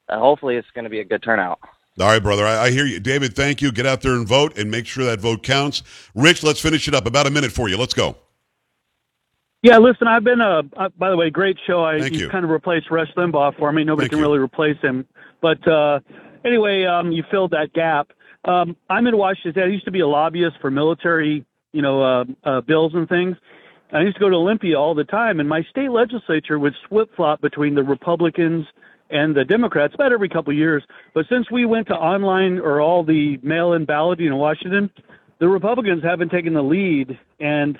uh, 0.09 0.19
hopefully 0.19 0.57
it's 0.57 0.69
going 0.75 0.85
to 0.85 0.91
be 0.91 1.01
a 1.01 1.05
good 1.05 1.23
turnout. 1.23 1.59
All 2.01 2.07
right, 2.07 2.23
brother. 2.23 2.47
I, 2.47 2.65
I 2.65 2.71
hear 2.71 2.87
you. 2.87 3.01
David, 3.01 3.35
thank 3.35 3.61
you. 3.61 3.71
Get 3.71 3.85
out 3.85 4.01
there 4.01 4.13
and 4.13 4.27
vote 4.27 4.57
and 4.57 4.71
make 4.71 4.87
sure 4.87 5.05
that 5.05 5.21
vote 5.21 5.43
counts. 5.43 5.83
Rich, 6.15 6.43
let's 6.43 6.61
finish 6.61 6.89
it 6.89 6.95
up. 6.95 7.07
About 7.07 7.27
a 7.27 7.31
minute 7.31 7.53
for 7.53 7.69
you. 7.69 7.77
Let's 7.77 7.95
go. 7.95 8.17
Yeah, 9.63 9.79
listen, 9.79 10.09
I've 10.09 10.25
been 10.25 10.41
uh, 10.41 10.63
uh 10.77 10.89
by 10.99 11.11
the 11.11 11.17
way, 11.17 11.31
great 11.31 11.57
show. 11.67 11.85
I 11.85 12.01
Thank 12.01 12.15
you 12.15 12.21
you. 12.21 12.29
kind 12.29 12.45
of 12.45 12.51
replaced 12.51 12.91
Rush 12.91 13.13
Limbaugh 13.17 13.57
for 13.59 13.73
me. 13.73 13.85
Nobody 13.85 14.07
Thank 14.07 14.11
can 14.13 14.19
you. 14.19 14.25
really 14.25 14.39
replace 14.39 14.79
him. 14.81 15.07
But 15.41 15.67
uh 15.69 16.01
anyway, 16.45 16.85
um 16.85 17.13
you 17.13 17.23
filled 17.31 17.53
that 17.53 17.73
gap. 17.73 18.11
Um 18.45 18.77
I'm 18.91 19.07
in 19.07 19.17
Washington 19.17 19.53
State. 19.53 19.65
I 19.65 19.67
used 19.67 19.85
to 19.85 19.93
be 19.93 20.01
a 20.01 20.09
lobbyist 20.09 20.57
for 20.61 20.71
military, 20.71 21.45
you 21.73 21.81
know, 21.81 22.03
uh, 22.03 22.25
uh 22.43 22.61
bills 22.63 22.93
and 22.95 23.09
things. 23.09 23.37
I 23.93 24.01
used 24.01 24.17
to 24.17 24.21
go 24.21 24.31
to 24.31 24.37
Olympia 24.37 24.77
all 24.77 24.95
the 24.95 25.05
time 25.05 25.39
and 25.39 25.49
my 25.49 25.63
state 25.71 25.91
legislature 25.91 26.59
would 26.59 26.75
flip-flop 26.89 27.41
between 27.41 27.75
the 27.77 27.85
Republicans 27.85 28.67
and 29.13 29.37
the 29.37 29.45
Democrats 29.45 29.95
about 29.95 30.13
every 30.13 30.29
couple 30.29 30.51
of 30.51 30.57
years. 30.57 30.83
But 31.15 31.27
since 31.29 31.51
we 31.51 31.67
went 31.67 31.87
to 31.89 31.95
online 31.95 32.59
or 32.59 32.81
all 32.81 33.05
the 33.05 33.39
mail-in 33.43 33.85
balloting 33.85 34.27
in 34.27 34.37
Washington, 34.37 34.91
the 35.39 35.49
Republicans 35.49 36.03
haven't 36.03 36.31
taken 36.31 36.55
the 36.55 36.63
lead 36.63 37.19
and 37.39 37.79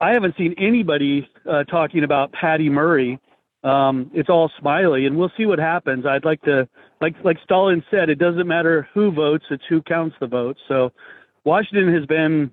I 0.00 0.10
haven't 0.12 0.36
seen 0.36 0.54
anybody 0.58 1.28
uh, 1.48 1.64
talking 1.64 2.04
about 2.04 2.32
Patty 2.32 2.68
Murray. 2.68 3.18
Um, 3.64 4.10
it's 4.14 4.28
all 4.28 4.50
Smiley, 4.60 5.06
and 5.06 5.16
we'll 5.16 5.32
see 5.36 5.46
what 5.46 5.58
happens. 5.58 6.04
I'd 6.06 6.24
like 6.24 6.42
to, 6.42 6.68
like 7.00 7.14
like 7.24 7.38
Stalin 7.42 7.82
said, 7.90 8.10
it 8.10 8.18
doesn't 8.18 8.46
matter 8.46 8.88
who 8.92 9.10
votes; 9.10 9.44
it's 9.50 9.64
who 9.68 9.82
counts 9.82 10.14
the 10.20 10.26
votes. 10.26 10.60
So, 10.68 10.92
Washington 11.44 11.92
has 11.94 12.04
been, 12.06 12.50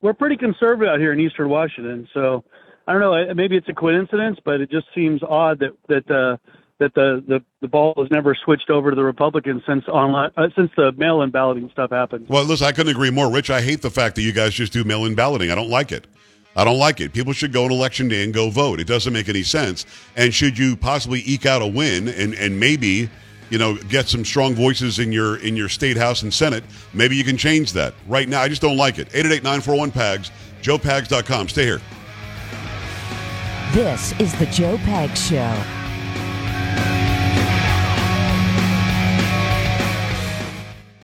we're 0.00 0.14
pretty 0.14 0.36
conservative 0.36 0.88
out 0.88 1.00
here 1.00 1.12
in 1.12 1.20
Eastern 1.20 1.48
Washington. 1.48 2.08
So, 2.14 2.44
I 2.86 2.92
don't 2.92 3.00
know. 3.02 3.34
Maybe 3.34 3.56
it's 3.56 3.68
a 3.68 3.74
coincidence, 3.74 4.38
but 4.44 4.60
it 4.60 4.70
just 4.70 4.86
seems 4.94 5.22
odd 5.22 5.58
that 5.58 5.72
that 5.88 6.10
uh, 6.10 6.36
that 6.82 6.94
the, 6.94 7.22
the 7.26 7.42
the 7.60 7.68
ball 7.68 7.94
has 7.96 8.10
never 8.10 8.34
switched 8.34 8.68
over 8.68 8.90
to 8.90 8.96
the 8.96 9.04
Republicans 9.04 9.62
since 9.66 9.86
online 9.88 10.30
uh, 10.36 10.48
since 10.56 10.70
the 10.76 10.92
mail-in 10.92 11.30
balloting 11.30 11.70
stuff 11.70 11.90
happened. 11.90 12.26
Well, 12.28 12.44
listen, 12.44 12.66
I 12.66 12.72
couldn't 12.72 12.92
agree 12.92 13.10
more. 13.10 13.30
Rich, 13.30 13.50
I 13.50 13.62
hate 13.62 13.82
the 13.82 13.90
fact 13.90 14.16
that 14.16 14.22
you 14.22 14.32
guys 14.32 14.52
just 14.52 14.72
do 14.72 14.84
mail 14.84 15.04
in 15.04 15.14
balloting. 15.14 15.50
I 15.50 15.54
don't 15.54 15.70
like 15.70 15.92
it. 15.92 16.06
I 16.54 16.64
don't 16.64 16.78
like 16.78 17.00
it. 17.00 17.12
People 17.12 17.32
should 17.32 17.52
go 17.52 17.64
on 17.64 17.70
election 17.70 18.08
day 18.08 18.24
and 18.24 18.34
go 18.34 18.50
vote. 18.50 18.80
It 18.80 18.86
doesn't 18.86 19.12
make 19.12 19.28
any 19.28 19.42
sense. 19.42 19.86
And 20.16 20.34
should 20.34 20.58
you 20.58 20.76
possibly 20.76 21.22
eke 21.24 21.46
out 21.46 21.62
a 21.62 21.66
win 21.66 22.08
and, 22.08 22.34
and 22.34 22.60
maybe, 22.60 23.08
you 23.48 23.58
know, 23.58 23.76
get 23.76 24.08
some 24.08 24.24
strong 24.24 24.54
voices 24.54 24.98
in 24.98 25.12
your 25.12 25.36
in 25.36 25.56
your 25.56 25.68
state 25.70 25.96
house 25.96 26.22
and 26.22 26.34
senate, 26.34 26.64
maybe 26.92 27.16
you 27.16 27.24
can 27.24 27.36
change 27.36 27.72
that. 27.72 27.94
Right 28.06 28.28
now, 28.28 28.42
I 28.42 28.48
just 28.48 28.60
don't 28.60 28.76
like 28.76 28.98
it. 28.98 29.08
888-941-PAGS, 29.10 30.30
joepags.com. 30.60 31.48
Stay 31.48 31.64
here. 31.64 31.80
This 33.72 34.12
is 34.20 34.38
the 34.38 34.46
Joe 34.46 34.76
Pags 34.78 35.30
Show. 35.30 35.81